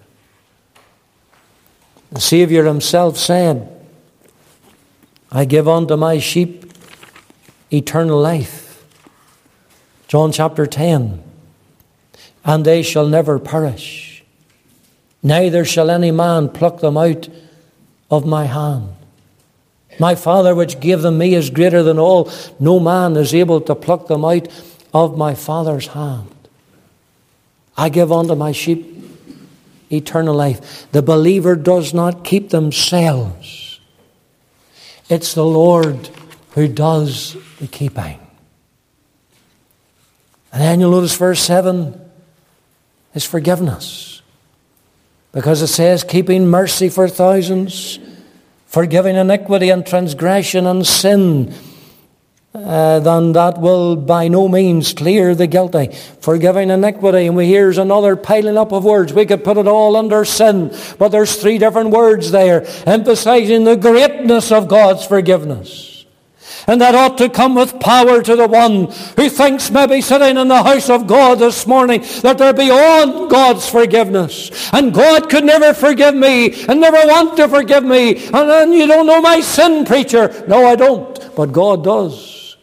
The 2.12 2.22
Savior 2.22 2.66
himself 2.66 3.20
said, 3.20 3.70
I 5.32 5.46
give 5.46 5.68
unto 5.68 5.96
my 5.96 6.18
sheep 6.18 6.74
eternal 7.72 8.20
life. 8.20 8.62
John 10.14 10.32
chapter 10.32 10.68
10. 10.68 11.24
And 12.46 12.64
they 12.64 12.84
shall 12.84 13.08
never 13.08 13.40
perish, 13.40 14.24
neither 15.24 15.66
shall 15.66 15.90
any 15.90 16.12
man 16.12 16.50
pluck 16.50 16.82
them 16.82 16.98
out 16.98 17.28
of 18.12 18.24
my 18.24 18.46
hand. 18.46 18.90
My 20.00 20.14
Father, 20.14 20.54
which 20.54 20.80
gave 20.80 21.02
them 21.02 21.18
me, 21.18 21.34
is 21.34 21.50
greater 21.50 21.82
than 21.82 21.98
all. 21.98 22.32
No 22.60 22.80
man 22.80 23.18
is 23.18 23.34
able 23.34 23.60
to 23.62 23.74
pluck 23.74 24.06
them 24.06 24.24
out 24.24 24.48
of 24.94 25.18
my 25.18 25.34
Father's 25.34 25.88
hand. 25.88 26.30
I 27.76 27.90
give 27.90 28.12
unto 28.12 28.36
my 28.36 28.52
sheep 28.52 28.86
eternal 29.92 30.36
life. 30.36 30.92
The 30.92 31.02
believer 31.02 31.56
does 31.56 31.92
not 31.92 32.24
keep 32.24 32.52
themselves, 32.52 33.80
it's 35.10 35.34
the 35.34 35.44
Lord 35.44 36.12
who 36.52 36.68
does 36.68 37.36
the 37.60 37.66
keeping. 37.66 38.23
And 40.54 40.62
then 40.62 40.80
you'll 40.80 40.92
notice 40.92 41.18
verse 41.18 41.42
7 41.42 42.00
is 43.14 43.26
forgiveness. 43.26 44.22
Because 45.34 45.62
it 45.62 45.68
says, 45.68 46.04
keeping 46.04 46.48
mercy 46.48 46.88
for 46.88 47.10
thousands, 47.10 48.00
forgiving 48.68 49.18
iniquity 49.18 49.70
and 49.70 49.86
transgression 49.86 50.66
and 50.66 50.88
sin 50.88 51.54
uh, 52.56 53.00
then 53.00 53.32
that 53.32 53.60
will 53.60 53.96
by 53.96 54.28
no 54.28 54.48
means 54.48 54.94
clear 54.94 55.34
the 55.34 55.48
guilty. 55.48 55.88
Forgiving 56.22 56.70
iniquity, 56.70 57.26
and 57.26 57.36
we 57.36 57.48
here's 57.48 57.80
another 57.80 58.16
piling 58.16 58.58
up 58.58 58.72
of 58.72 58.84
words. 58.84 59.12
We 59.12 59.26
could 59.26 59.44
put 59.44 59.58
it 59.58 59.68
all 59.68 59.96
under 59.96 60.24
sin, 60.24 60.72
but 61.00 61.10
there's 61.10 61.36
three 61.36 61.58
different 61.58 61.90
words 61.90 62.30
there, 62.30 62.64
emphasizing 62.86 63.64
the 63.64 63.76
greatness 63.76 64.52
of 64.52 64.68
God's 64.68 65.04
forgiveness. 65.04 65.93
And 66.68 66.80
that 66.82 66.96
ought 66.96 67.18
to 67.18 67.30
come 67.30 67.56
with 67.56 67.80
power 67.80 68.22
to 68.22 68.36
the 68.36 68.48
one 68.48 68.86
who 69.18 69.30
thinks 69.30 69.70
maybe 69.70 70.02
sitting 70.02 70.38
in 70.38 70.48
the 70.48 70.64
house 70.64 70.90
of 70.90 71.08
God 71.08 71.40
this 71.40 71.68
morning 71.68 72.04
that 72.22 72.38
they're 72.38 72.54
beyond 72.54 73.30
God's 73.30 73.70
forgiveness. 73.70 74.52
And 74.74 74.94
God 74.94 75.30
could 75.30 75.44
never 75.44 75.74
forgive 75.74 76.16
me 76.16 76.66
and 76.66 76.80
never 76.80 77.06
want 77.08 77.38
to 77.38 77.48
forgive 77.48 77.84
me. 77.84 78.26
And 78.28 78.50
then 78.50 78.74
you 78.74 78.88
don't 78.88 79.08
know 79.08 79.22
my 79.22 79.42
sin, 79.42 79.86
preacher. 79.86 80.46
No, 80.48 80.66
I 80.66 80.76
don't. 80.76 81.36
But 81.36 81.52
God 81.52 81.84
does. 81.84 82.58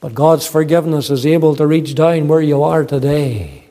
But 0.00 0.14
God's 0.14 0.46
forgiveness 0.46 1.10
is 1.10 1.26
able 1.26 1.54
to 1.56 1.66
reach 1.66 1.94
down 1.94 2.28
where 2.28 2.40
you 2.40 2.62
are 2.62 2.84
today 2.84 3.68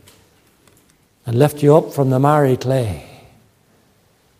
and 1.25 1.38
lift 1.39 1.63
you 1.63 1.75
up 1.75 1.93
from 1.93 2.09
the 2.09 2.19
miry 2.19 2.57
clay. 2.57 3.09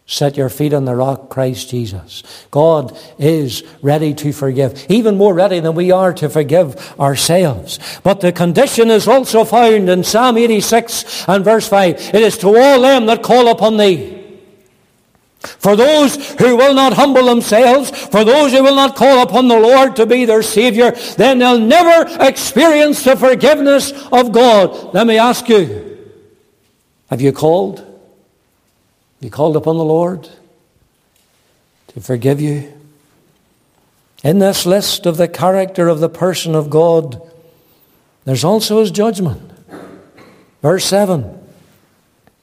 Set 0.10 0.38
your 0.38 0.50
feet 0.50 0.74
on 0.74 0.86
the 0.86 0.96
rock, 0.96 1.30
Christ 1.30 1.70
Jesus. 1.70 2.24
God 2.50 2.98
is 3.20 3.64
ready 3.84 4.16
to 4.16 4.34
forgive, 4.34 4.88
even 4.90 5.18
more 5.18 5.36
ready 5.36 5.60
than 5.60 5.76
we 5.76 5.92
are 5.92 6.14
to 6.14 6.28
forgive 6.30 7.00
ourselves. 7.00 7.78
But 8.02 8.20
the 8.20 8.32
condition 8.32 8.90
is 8.90 9.08
also 9.08 9.44
found 9.46 9.88
in 9.88 10.04
Psalm 10.04 10.40
86 10.40 11.30
and 11.30 11.46
verse 11.46 11.70
5. 11.70 12.16
It 12.16 12.24
is 12.24 12.40
to 12.40 12.48
all 12.48 12.82
them 12.82 13.06
that 13.06 13.22
call 13.22 13.50
upon 13.50 13.78
thee. 13.78 14.16
For 15.42 15.76
those 15.76 16.32
who 16.40 16.58
will 16.58 16.74
not 16.74 16.94
humble 16.94 17.26
themselves, 17.26 17.92
for 18.08 18.24
those 18.24 18.52
who 18.52 18.64
will 18.64 18.76
not 18.76 18.96
call 18.96 19.22
upon 19.22 19.48
the 19.48 19.60
Lord 19.60 19.96
to 19.98 20.08
be 20.08 20.26
their 20.26 20.42
Savior, 20.42 20.90
then 21.18 21.38
they'll 21.38 21.60
never 21.60 22.12
experience 22.20 23.04
the 23.04 23.16
forgiveness 23.16 23.92
of 24.12 24.32
God. 24.32 24.92
Let 24.92 25.06
me 25.06 25.20
ask 25.20 25.48
you, 25.48 26.00
have 27.12 27.22
you 27.22 27.32
called? 27.32 27.86
You 29.22 29.30
called 29.30 29.58
upon 29.58 29.78
the 29.78 29.84
Lord 29.84 30.30
to 31.90 32.02
forgive 32.02 32.40
you? 32.40 32.74
In 34.24 34.40
this 34.40 34.66
list 34.66 35.06
of 35.06 35.18
the 35.18 35.28
character 35.28 35.88
of 35.88 36.00
the 36.00 36.10
person 36.10 36.56
of 36.56 36.70
God, 36.70 37.22
there's 38.26 38.44
also 38.44 38.80
his 38.80 38.92
judgment. 38.92 39.52
Verse 40.62 40.86
7. 40.86 41.38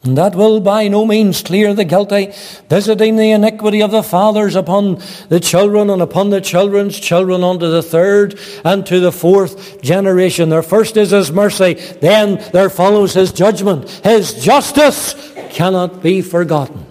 And 0.03 0.17
that 0.17 0.37
will 0.37 0.61
by 0.61 0.87
no 0.89 1.05
means 1.05 1.43
clear 1.43 1.75
the 1.75 1.85
guilty, 1.85 2.33
visiting 2.69 3.17
the 3.17 3.33
iniquity 3.33 3.83
of 3.83 3.91
the 3.91 4.05
fathers 4.05 4.55
upon 4.55 5.03
the 5.29 5.41
children 5.41 5.91
and 5.91 6.01
upon 6.01 6.31
the 6.31 6.41
children's 6.41 6.99
children 6.99 7.43
unto 7.43 7.69
the 7.69 7.83
third 7.83 8.39
and 8.65 8.87
to 8.87 9.01
the 9.01 9.11
fourth 9.11 9.83
generation. 9.83 10.49
There 10.49 10.63
first 10.63 10.97
is 10.97 11.11
his 11.11 11.33
mercy, 11.33 11.75
then 11.75 12.37
there 12.53 12.71
follows 12.71 13.15
his 13.15 13.33
judgment. 13.33 13.91
His 14.05 14.35
justice 14.45 15.15
cannot 15.57 16.03
be 16.03 16.21
forgotten. 16.21 16.85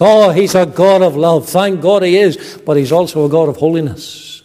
Oh, 0.00 0.30
He's 0.30 0.56
a 0.56 0.66
God 0.66 1.00
of 1.00 1.14
love. 1.14 1.48
Thank 1.48 1.80
God 1.80 2.02
He 2.02 2.18
is. 2.18 2.60
But 2.66 2.76
He's 2.76 2.90
also 2.90 3.24
a 3.24 3.28
God 3.28 3.48
of 3.48 3.56
holiness. 3.56 4.42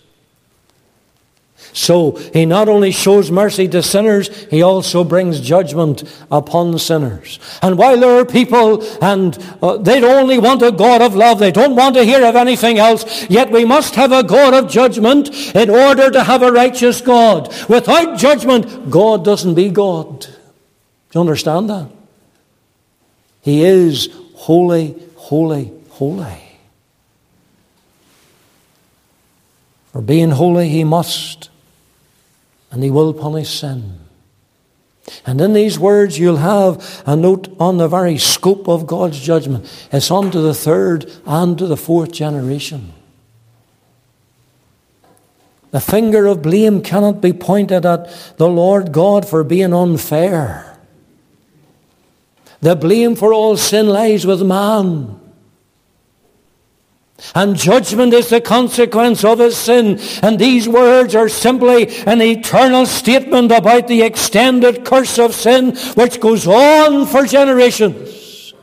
So 1.74 2.16
he 2.34 2.46
not 2.46 2.68
only 2.68 2.92
shows 2.92 3.30
mercy 3.30 3.68
to 3.70 3.84
sinners, 3.84 4.28
he 4.50 4.64
also 4.64 5.04
brings 5.04 5.40
judgment 5.40 6.04
upon 6.32 6.78
sinners. 6.80 7.40
And 7.62 7.78
while 7.78 8.00
there 8.00 8.20
are 8.20 8.26
people 8.26 8.84
and 9.04 9.38
uh, 9.62 9.78
they 9.78 10.04
only 10.04 10.40
want 10.40 10.64
a 10.64 10.72
God 10.72 11.02
of 11.02 11.16
love, 11.16 11.38
they 11.38 11.52
don't 11.52 11.76
want 11.76 11.96
to 11.96 12.04
hear 12.04 12.26
of 12.26 12.36
anything 12.36 12.80
else, 12.80 13.30
yet 13.30 13.52
we 13.52 13.66
must 13.66 13.94
have 13.96 14.12
a 14.12 14.24
God 14.24 14.56
of 14.56 14.70
judgment 14.70 15.30
in 15.56 15.70
order 15.70 16.10
to 16.10 16.24
have 16.24 16.42
a 16.42 16.52
righteous 16.52 17.02
God. 17.02 17.54
Without 17.70 18.18
judgment, 18.18 18.90
God 18.90 19.24
doesn't 19.24 19.54
be 19.54 19.70
God. 19.70 20.22
Do 20.22 20.28
you 21.14 21.22
understand 21.22 21.70
that? 21.70 21.99
He 23.50 23.64
is 23.64 24.10
holy, 24.36 24.96
holy, 25.16 25.74
holy. 25.90 26.60
For 29.92 30.04
being 30.04 30.30
holy, 30.30 30.70
he 30.70 30.84
must 30.84 31.50
and 32.70 32.84
he 32.84 32.92
will 32.92 33.12
punish 33.12 33.60
sin. 33.62 34.02
And 35.26 35.42
in 35.42 35.54
these 35.54 35.80
words, 35.80 36.20
you'll 36.20 36.38
have 36.38 37.02
a 37.08 37.16
note 37.16 37.48
on 37.60 37.78
the 37.78 37.88
very 37.88 38.20
scope 38.20 38.70
of 38.70 38.86
God's 38.86 39.20
judgment. 39.20 39.66
It's 39.92 40.12
on 40.12 40.30
to 40.30 40.42
the 40.42 40.54
third 40.54 41.12
and 41.26 41.58
to 41.58 41.66
the 41.66 41.76
fourth 41.76 42.12
generation. 42.12 42.94
The 45.72 45.82
finger 45.82 46.28
of 46.28 46.44
blame 46.44 46.84
cannot 46.84 47.20
be 47.20 47.34
pointed 47.34 47.84
at 47.84 48.38
the 48.38 48.48
Lord 48.48 48.92
God 48.92 49.28
for 49.28 49.44
being 49.44 49.74
unfair. 49.74 50.69
The 52.62 52.76
blame 52.76 53.16
for 53.16 53.34
all 53.34 53.56
sin 53.56 53.88
lies 53.88 54.26
with 54.26 54.42
man. 54.42 55.20
And 57.36 57.56
judgment 57.56 58.14
is 58.14 58.30
the 58.30 58.42
consequence 58.42 59.24
of 59.24 59.40
his 59.40 59.58
sin. 59.58 60.00
And 60.24 60.40
these 60.40 60.68
words 60.68 61.16
are 61.16 61.30
simply 61.30 61.90
an 62.06 62.22
eternal 62.22 62.86
statement 62.86 63.52
about 63.52 63.88
the 63.88 64.04
extended 64.04 64.86
curse 64.86 65.20
of 65.20 65.36
sin 65.36 65.76
which 65.96 66.20
goes 66.20 66.48
on 66.48 67.06
for 67.06 67.26
generations. 67.26 68.54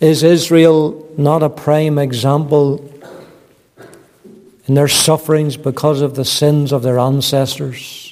Is 0.00 0.22
Israel 0.22 1.12
not 1.18 1.42
a 1.42 1.50
prime 1.50 1.98
example 1.98 2.88
in 4.66 4.74
their 4.74 4.88
sufferings 4.88 5.56
because 5.56 6.00
of 6.00 6.14
the 6.14 6.24
sins 6.24 6.72
of 6.72 6.82
their 6.82 6.98
ancestors? 6.98 8.07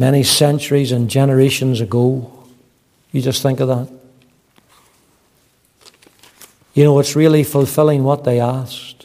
Many 0.00 0.22
centuries 0.22 0.92
and 0.92 1.10
generations 1.10 1.82
ago. 1.82 2.32
You 3.12 3.20
just 3.20 3.42
think 3.42 3.60
of 3.60 3.68
that. 3.68 3.86
You 6.72 6.84
know, 6.84 6.98
it's 7.00 7.14
really 7.14 7.44
fulfilling 7.44 8.02
what 8.02 8.24
they 8.24 8.40
asked. 8.40 9.00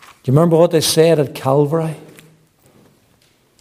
Do 0.00 0.06
you 0.24 0.32
remember 0.32 0.56
what 0.56 0.70
they 0.70 0.80
said 0.80 1.18
at 1.18 1.34
Calvary? 1.34 1.94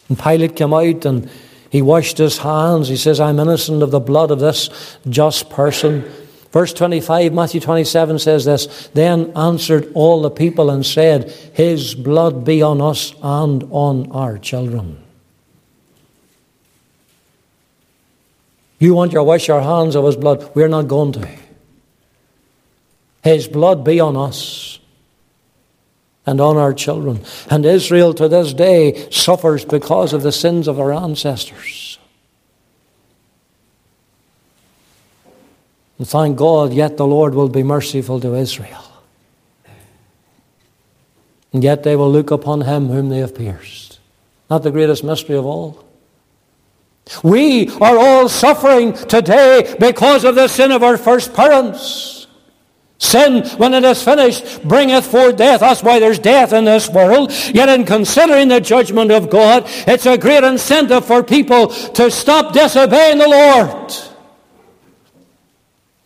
And 0.08 0.18
Pilate 0.18 0.56
came 0.56 0.74
out 0.74 1.04
and 1.04 1.30
he 1.70 1.82
washed 1.82 2.18
his 2.18 2.38
hands. 2.38 2.88
He 2.88 2.96
says, 2.96 3.20
I'm 3.20 3.40
innocent 3.40 3.84
of 3.84 3.92
the 3.92 4.00
blood 4.00 4.32
of 4.32 4.40
this 4.40 4.70
just 5.10 5.50
person. 5.50 6.10
Verse 6.54 6.72
25, 6.72 7.34
Matthew 7.34 7.60
27 7.60 8.20
says 8.20 8.46
this 8.46 8.88
Then 8.94 9.34
answered 9.36 9.92
all 9.96 10.22
the 10.22 10.32
people 10.32 10.70
and 10.70 10.86
said, 10.86 11.30
His 11.54 11.94
blood 11.94 12.46
be 12.46 12.62
on 12.62 12.80
us 12.80 13.14
and 13.22 13.66
on 13.70 14.10
our 14.14 14.38
children. 14.38 15.04
You 18.80 18.94
want 18.94 19.12
to 19.12 19.24
wash 19.24 19.48
your 19.48 19.62
hands 19.62 19.96
of 19.96 20.06
his 20.06 20.16
blood? 20.16 20.50
We're 20.56 20.70
not 20.70 20.88
going 20.88 21.12
to. 21.14 21.28
His 23.24 23.48
blood 23.48 23.84
be 23.84 24.00
on 24.00 24.16
us 24.16 24.80
and 26.26 26.40
on 26.40 26.56
our 26.56 26.74
children. 26.74 27.22
And 27.50 27.66
Israel 27.66 28.14
to 28.14 28.30
this 28.30 28.54
day 28.54 29.10
suffers 29.12 29.66
because 29.66 30.14
of 30.14 30.24
the 30.24 30.32
sins 30.32 30.68
of 30.68 30.80
our 30.80 30.94
ancestors. 30.94 32.00
And 35.98 36.08
thank 36.08 36.38
God, 36.38 36.72
yet 36.72 36.96
the 36.96 37.06
Lord 37.06 37.36
will 37.36 37.50
be 37.50 37.64
merciful 37.64 38.22
to 38.22 38.36
Israel. 38.36 38.86
And 41.52 41.62
yet 41.62 41.84
they 41.84 41.98
will 41.98 42.12
look 42.12 42.32
upon 42.32 42.62
him 42.62 42.88
whom 42.88 43.10
they 43.10 43.18
have 43.18 43.36
pierced. 43.36 44.00
Not 44.50 44.64
the 44.64 44.72
greatest 44.72 45.04
mystery 45.04 45.36
of 45.36 45.46
all. 45.46 45.84
We 47.24 47.70
are 47.70 47.98
all 47.98 48.30
suffering 48.30 48.94
today 48.94 49.76
because 49.80 50.24
of 50.24 50.36
the 50.36 50.48
sin 50.48 50.72
of 50.72 50.84
our 50.84 50.98
first 50.98 51.34
parents. 51.34 52.28
Sin, 53.00 53.48
when 53.58 53.74
it 53.74 53.86
is 53.86 54.04
finished, 54.04 54.62
bringeth 54.68 55.06
forth 55.06 55.38
death. 55.38 55.62
That's 55.62 55.82
why 55.82 56.00
there's 56.00 56.20
death 56.20 56.52
in 56.52 56.66
this 56.66 56.90
world. 56.90 57.32
Yet 57.54 57.70
in 57.70 57.86
considering 57.86 58.50
the 58.50 58.60
judgment 58.60 59.10
of 59.12 59.30
God, 59.30 59.64
it's 59.88 60.06
a 60.06 60.18
great 60.18 60.44
incentive 60.44 61.06
for 61.06 61.24
people 61.24 61.68
to 61.68 62.12
stop 62.12 62.54
disobeying 62.54 63.18
the 63.18 63.28
Lord 63.28 63.94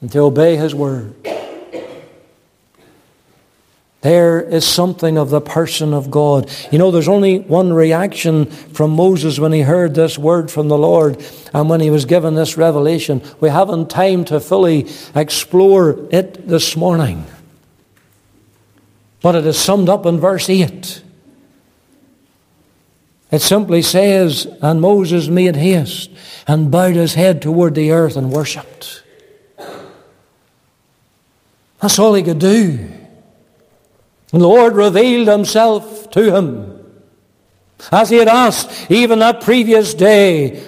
and 0.02 0.12
to 0.12 0.20
obey 0.20 0.56
His 0.56 0.76
word. 0.76 1.16
There 4.04 4.42
is 4.42 4.68
something 4.68 5.18
of 5.18 5.30
the 5.30 5.40
person 5.40 5.94
of 5.94 6.12
God. 6.12 6.52
You 6.74 6.78
know, 6.78 6.92
there's 6.92 7.08
only 7.08 7.40
one 7.40 7.72
reaction 7.72 8.48
from 8.48 8.92
Moses 8.92 9.40
when 9.40 9.54
he 9.54 9.62
heard 9.62 9.96
this 9.96 10.18
word 10.18 10.52
from 10.52 10.68
the 10.68 10.78
Lord 10.78 11.26
and 11.54 11.70
when 11.70 11.80
he 11.80 11.90
was 11.90 12.04
given 12.04 12.36
this 12.36 12.58
revelation. 12.58 13.22
We 13.40 13.48
haven't 13.48 13.90
time 13.90 14.26
to 14.26 14.42
fully 14.42 14.90
explore 15.16 16.06
it 16.12 16.50
this 16.50 16.76
morning. 16.76 17.26
But 19.22 19.36
it 19.36 19.46
is 19.46 19.58
summed 19.58 19.88
up 19.88 20.06
in 20.06 20.20
verse 20.20 20.50
8. 20.50 21.02
It 23.32 23.42
simply 23.42 23.82
says, 23.82 24.48
And 24.62 24.82
Moses 24.82 25.30
made 25.30 25.56
haste 25.56 26.12
and 26.46 26.70
bowed 26.70 26.96
his 26.96 27.14
head 27.14 27.42
toward 27.42 27.74
the 27.74 27.94
earth 27.94 28.18
and 28.18 28.34
worshipped. 28.34 29.02
That's 31.80 31.98
all 31.98 32.16
he 32.16 32.24
could 32.24 32.40
do. 32.40 33.00
The 34.34 34.40
Lord 34.40 34.74
revealed 34.74 35.28
himself 35.28 36.10
to 36.10 36.36
him. 36.36 36.84
As 37.92 38.10
he 38.10 38.18
had 38.18 38.28
asked 38.28 38.90
even 38.90 39.20
that 39.20 39.42
previous 39.42 39.94
day. 39.94 40.68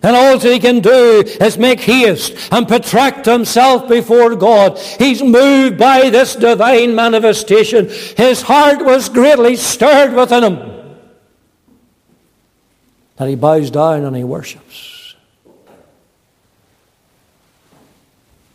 And 0.00 0.14
all 0.14 0.38
he 0.38 0.60
can 0.60 0.78
do 0.78 1.24
is 1.40 1.58
make 1.58 1.80
haste 1.80 2.52
and 2.52 2.68
protract 2.68 3.26
himself 3.26 3.88
before 3.88 4.36
God. 4.36 4.78
He's 4.78 5.22
moved 5.24 5.76
by 5.76 6.08
this 6.10 6.36
divine 6.36 6.94
manifestation. 6.94 7.88
His 8.16 8.42
heart 8.42 8.84
was 8.84 9.08
greatly 9.08 9.56
stirred 9.56 10.14
within 10.14 10.44
him. 10.44 10.96
That 13.16 13.28
he 13.28 13.34
bows 13.34 13.70
down 13.72 14.04
and 14.04 14.14
he 14.14 14.22
worships. 14.22 15.16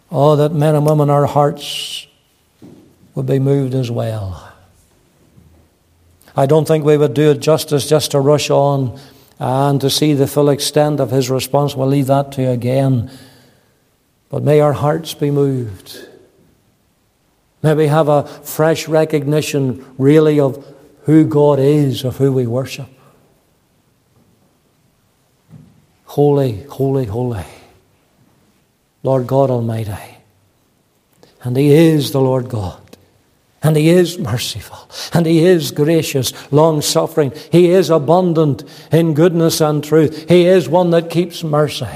Oh, 0.09 0.37
that 0.37 0.53
men 0.53 0.75
and 0.75 0.85
women, 0.85 1.09
our 1.09 1.25
hearts 1.25 2.07
would 3.19 3.27
be 3.27 3.37
moved 3.37 3.75
as 3.75 3.91
well. 3.91 4.49
I 6.37 6.45
don't 6.45 6.65
think 6.65 6.85
we 6.85 6.95
would 6.95 7.13
do 7.13 7.31
it 7.31 7.41
justice 7.41 7.85
just 7.85 8.11
to 8.11 8.19
rush 8.21 8.49
on 8.49 8.97
and 9.39 9.81
to 9.81 9.89
see 9.89 10.13
the 10.13 10.25
full 10.25 10.47
extent 10.47 11.01
of 11.01 11.11
his 11.11 11.29
response. 11.29 11.75
We'll 11.75 11.89
leave 11.89 12.07
that 12.07 12.31
to 12.33 12.43
you 12.43 12.49
again. 12.49 13.11
But 14.29 14.43
may 14.43 14.61
our 14.61 14.71
hearts 14.71 15.13
be 15.13 15.31
moved. 15.31 16.07
May 17.61 17.73
we 17.73 17.87
have 17.87 18.07
a 18.07 18.23
fresh 18.25 18.87
recognition, 18.87 19.85
really, 19.97 20.39
of 20.39 20.65
who 21.01 21.25
God 21.25 21.59
is, 21.59 22.05
of 22.05 22.15
who 22.15 22.31
we 22.31 22.47
worship. 22.47 22.87
Holy, 26.05 26.63
holy, 26.63 27.03
holy. 27.03 27.43
Lord 29.03 29.27
God 29.27 29.49
Almighty. 29.49 30.15
And 31.43 31.57
He 31.57 31.71
is 31.71 32.13
the 32.13 32.21
Lord 32.21 32.47
God. 32.47 32.88
And 33.61 33.75
he 33.75 33.89
is 33.89 34.17
merciful. 34.17 34.89
And 35.13 35.25
he 35.25 35.45
is 35.45 35.71
gracious, 35.71 36.31
long 36.51 36.81
suffering. 36.81 37.33
He 37.51 37.69
is 37.71 37.89
abundant 37.89 38.63
in 38.91 39.13
goodness 39.13 39.59
and 39.59 39.83
truth. 39.83 40.29
He 40.29 40.45
is 40.45 40.69
one 40.69 40.91
that 40.91 41.09
keeps 41.09 41.43
mercy. 41.43 41.87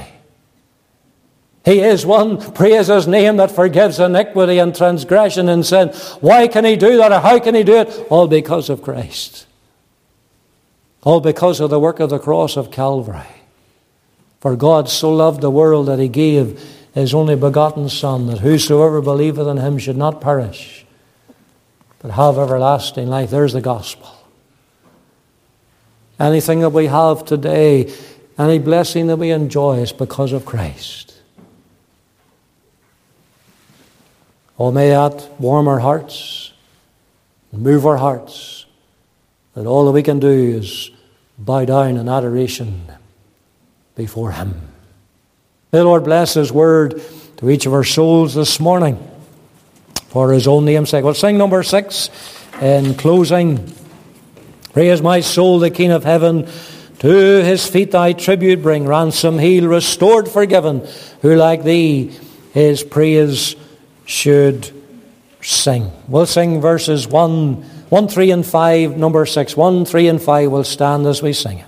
He 1.64 1.80
is 1.80 2.04
one, 2.04 2.52
praise 2.52 2.88
his 2.88 3.08
name, 3.08 3.38
that 3.38 3.50
forgives 3.50 3.98
iniquity 3.98 4.58
and 4.58 4.76
transgression 4.76 5.48
and 5.48 5.64
sin. 5.64 5.88
Why 6.20 6.46
can 6.46 6.66
he 6.66 6.76
do 6.76 6.98
that 6.98 7.10
or 7.10 7.20
how 7.20 7.38
can 7.38 7.54
he 7.54 7.62
do 7.62 7.76
it? 7.76 8.06
All 8.10 8.28
because 8.28 8.68
of 8.68 8.82
Christ. 8.82 9.46
All 11.02 11.20
because 11.20 11.60
of 11.60 11.70
the 11.70 11.80
work 11.80 12.00
of 12.00 12.10
the 12.10 12.18
cross 12.18 12.58
of 12.58 12.70
Calvary. 12.70 13.22
For 14.40 14.56
God 14.56 14.90
so 14.90 15.10
loved 15.10 15.40
the 15.40 15.50
world 15.50 15.86
that 15.86 15.98
he 15.98 16.08
gave 16.08 16.62
his 16.92 17.14
only 17.14 17.34
begotten 17.34 17.88
Son, 17.88 18.26
that 18.26 18.40
whosoever 18.40 19.00
believeth 19.00 19.48
in 19.48 19.56
him 19.56 19.78
should 19.78 19.96
not 19.96 20.20
perish 20.20 20.83
but 22.04 22.10
have 22.10 22.36
everlasting 22.36 23.08
life. 23.08 23.30
There's 23.30 23.54
the 23.54 23.62
gospel. 23.62 24.10
Anything 26.20 26.60
that 26.60 26.68
we 26.68 26.84
have 26.84 27.24
today, 27.24 27.94
any 28.36 28.58
blessing 28.58 29.06
that 29.06 29.16
we 29.16 29.30
enjoy 29.30 29.78
is 29.78 29.90
because 29.90 30.32
of 30.32 30.44
Christ. 30.44 31.14
Oh, 34.58 34.70
may 34.70 34.90
that 34.90 35.30
warm 35.40 35.66
our 35.66 35.78
hearts 35.78 36.52
move 37.50 37.86
our 37.86 37.96
hearts 37.96 38.66
that 39.54 39.64
all 39.64 39.86
that 39.86 39.92
we 39.92 40.02
can 40.02 40.18
do 40.18 40.58
is 40.58 40.90
bow 41.38 41.64
down 41.64 41.96
in 41.96 42.06
adoration 42.06 42.82
before 43.96 44.32
Him. 44.32 44.60
May 45.72 45.78
the 45.78 45.84
Lord 45.84 46.04
bless 46.04 46.34
His 46.34 46.52
word 46.52 47.00
to 47.38 47.48
each 47.48 47.64
of 47.64 47.72
our 47.72 47.82
souls 47.82 48.34
this 48.34 48.60
morning 48.60 48.98
for 50.14 50.32
His 50.32 50.46
own 50.46 50.64
name's 50.64 50.90
sake. 50.90 51.02
We'll 51.02 51.12
sing 51.12 51.36
number 51.36 51.64
six 51.64 52.08
in 52.62 52.94
closing. 52.94 53.74
Praise 54.72 55.02
my 55.02 55.18
soul, 55.18 55.58
the 55.58 55.70
King 55.70 55.90
of 55.90 56.04
heaven. 56.04 56.48
To 57.00 57.42
his 57.42 57.66
feet 57.66 57.90
thy 57.90 58.12
tribute 58.12 58.62
bring, 58.62 58.86
ransom 58.86 59.40
heal, 59.40 59.66
restored, 59.66 60.28
forgiven, 60.28 60.86
who 61.20 61.34
like 61.34 61.64
thee 61.64 62.16
his 62.52 62.84
praise 62.84 63.56
should 64.06 64.70
sing. 65.42 65.90
We'll 66.06 66.26
sing 66.26 66.60
verses 66.60 67.08
1, 67.08 67.54
1 67.88 68.08
3 68.08 68.30
and 68.30 68.46
5, 68.46 68.96
number 68.96 69.26
6. 69.26 69.56
1, 69.56 69.84
3 69.84 70.08
and 70.08 70.22
5 70.22 70.50
will 70.50 70.64
stand 70.64 71.06
as 71.06 71.22
we 71.22 71.32
sing 71.32 71.58
it. 71.58 71.66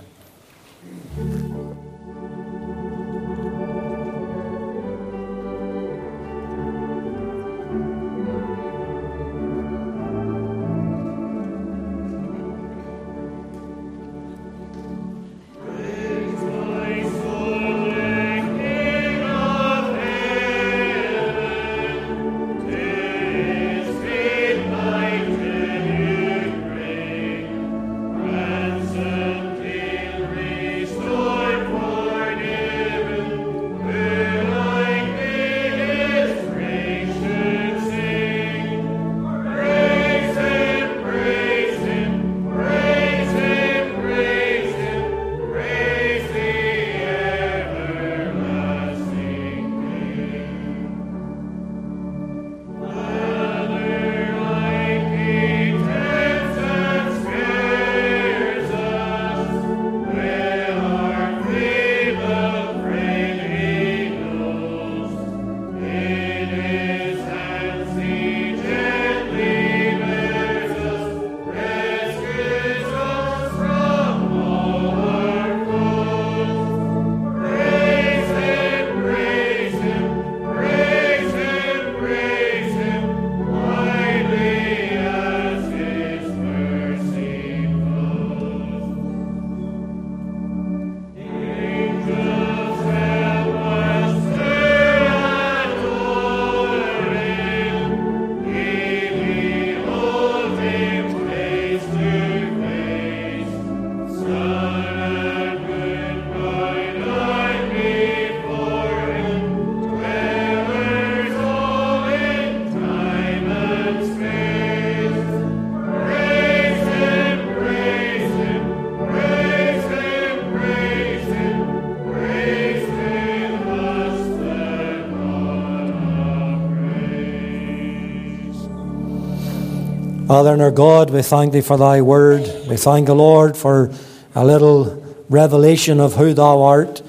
Our 130.61 130.71
God, 130.71 131.09
we 131.11 131.21
thank 131.21 131.53
thee 131.53 131.61
for 131.61 131.77
thy 131.77 132.01
word. 132.01 132.41
We 132.67 132.77
thank 132.77 133.07
the 133.07 133.13
Lord 133.13 133.55
for 133.55 133.91
a 134.33 134.45
little 134.45 135.03
revelation 135.29 135.99
of 135.99 136.15
who 136.15 136.33
thou 136.33 136.61
art 136.63 137.01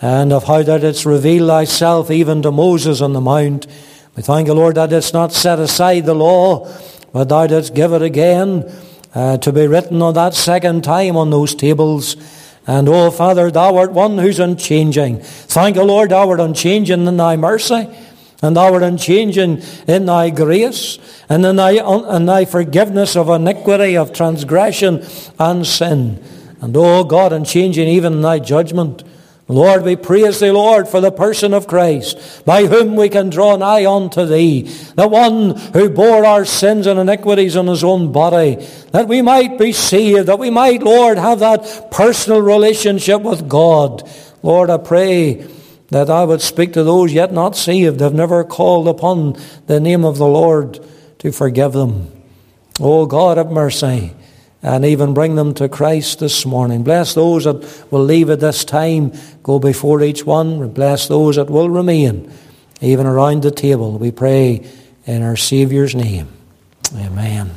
and 0.00 0.32
of 0.32 0.44
how 0.44 0.62
that 0.62 0.82
it's 0.82 1.06
revealed 1.06 1.48
thyself 1.48 2.10
even 2.10 2.42
to 2.42 2.50
Moses 2.50 3.00
on 3.00 3.12
the 3.12 3.20
mount. 3.20 3.66
We 4.16 4.22
thank 4.22 4.48
the 4.48 4.54
Lord 4.54 4.74
that 4.74 4.92
it's 4.92 5.12
not 5.12 5.32
set 5.32 5.58
aside 5.58 6.06
the 6.06 6.14
law, 6.14 6.72
but 7.12 7.28
thou 7.28 7.46
didst 7.46 7.74
give 7.74 7.92
it 7.92 8.02
again 8.02 8.70
uh, 9.14 9.38
to 9.38 9.52
be 9.52 9.66
written 9.66 10.02
on 10.02 10.14
that 10.14 10.34
second 10.34 10.82
time 10.82 11.16
on 11.16 11.30
those 11.30 11.54
tables. 11.54 12.16
And 12.66 12.88
oh, 12.88 13.10
Father, 13.10 13.50
thou 13.50 13.76
art 13.76 13.92
one 13.92 14.18
who's 14.18 14.40
unchanging. 14.40 15.20
Thank 15.20 15.76
the 15.76 15.84
Lord, 15.84 16.10
thou 16.10 16.28
art 16.28 16.40
unchanging 16.40 17.06
in 17.06 17.16
thy 17.16 17.36
mercy. 17.36 17.88
And 18.40 18.56
our 18.56 18.80
unchanging 18.82 19.62
in 19.88 20.06
thy 20.06 20.30
grace 20.30 20.98
and 21.28 21.44
in 21.44 21.56
thy, 21.56 21.72
in 21.72 22.26
thy 22.26 22.44
forgiveness 22.44 23.16
of 23.16 23.28
iniquity, 23.28 23.96
of 23.96 24.12
transgression 24.12 25.04
and 25.38 25.66
sin. 25.66 26.22
And, 26.60 26.76
oh 26.76 27.02
God, 27.04 27.32
unchanging 27.32 27.88
even 27.88 28.14
in 28.14 28.22
thy 28.22 28.38
judgment. 28.38 29.02
Lord, 29.50 29.82
we 29.82 29.96
praise 29.96 30.40
thee, 30.40 30.50
Lord, 30.50 30.88
for 30.88 31.00
the 31.00 31.10
person 31.10 31.54
of 31.54 31.66
Christ, 31.66 32.44
by 32.44 32.66
whom 32.66 32.96
we 32.96 33.08
can 33.08 33.30
draw 33.30 33.56
nigh 33.56 33.90
unto 33.90 34.26
thee, 34.26 34.62
the 34.94 35.08
one 35.08 35.56
who 35.72 35.88
bore 35.88 36.26
our 36.26 36.44
sins 36.44 36.86
and 36.86 37.00
iniquities 37.00 37.56
on 37.56 37.66
his 37.66 37.82
own 37.82 38.12
body, 38.12 38.56
that 38.92 39.08
we 39.08 39.22
might 39.22 39.58
be 39.58 39.72
saved, 39.72 40.28
that 40.28 40.38
we 40.38 40.50
might, 40.50 40.82
Lord, 40.82 41.16
have 41.16 41.38
that 41.38 41.90
personal 41.90 42.42
relationship 42.42 43.22
with 43.22 43.48
God. 43.48 44.06
Lord, 44.42 44.68
I 44.68 44.76
pray 44.76 45.48
that 45.88 46.10
I 46.10 46.24
would 46.24 46.42
speak 46.42 46.72
to 46.74 46.84
those 46.84 47.12
yet 47.12 47.32
not 47.32 47.56
saved, 47.56 48.00
have 48.00 48.14
never 48.14 48.44
called 48.44 48.88
upon 48.88 49.36
the 49.66 49.80
name 49.80 50.04
of 50.04 50.18
the 50.18 50.26
Lord 50.26 50.80
to 51.18 51.32
forgive 51.32 51.72
them. 51.72 52.12
Oh 52.80 53.06
God, 53.06 53.38
have 53.38 53.50
mercy. 53.50 54.12
And 54.60 54.84
even 54.84 55.14
bring 55.14 55.36
them 55.36 55.54
to 55.54 55.68
Christ 55.68 56.18
this 56.18 56.44
morning. 56.44 56.82
Bless 56.82 57.14
those 57.14 57.44
that 57.44 57.92
will 57.92 58.02
leave 58.02 58.28
at 58.28 58.40
this 58.40 58.64
time, 58.64 59.12
go 59.42 59.60
before 59.60 60.02
each 60.02 60.26
one. 60.26 60.72
Bless 60.72 61.06
those 61.06 61.36
that 61.36 61.48
will 61.48 61.70
remain, 61.70 62.32
even 62.80 63.06
around 63.06 63.42
the 63.42 63.52
table. 63.52 63.98
We 63.98 64.10
pray 64.10 64.68
in 65.06 65.22
our 65.22 65.36
Saviour's 65.36 65.94
name. 65.94 66.28
Amen. 66.96 67.52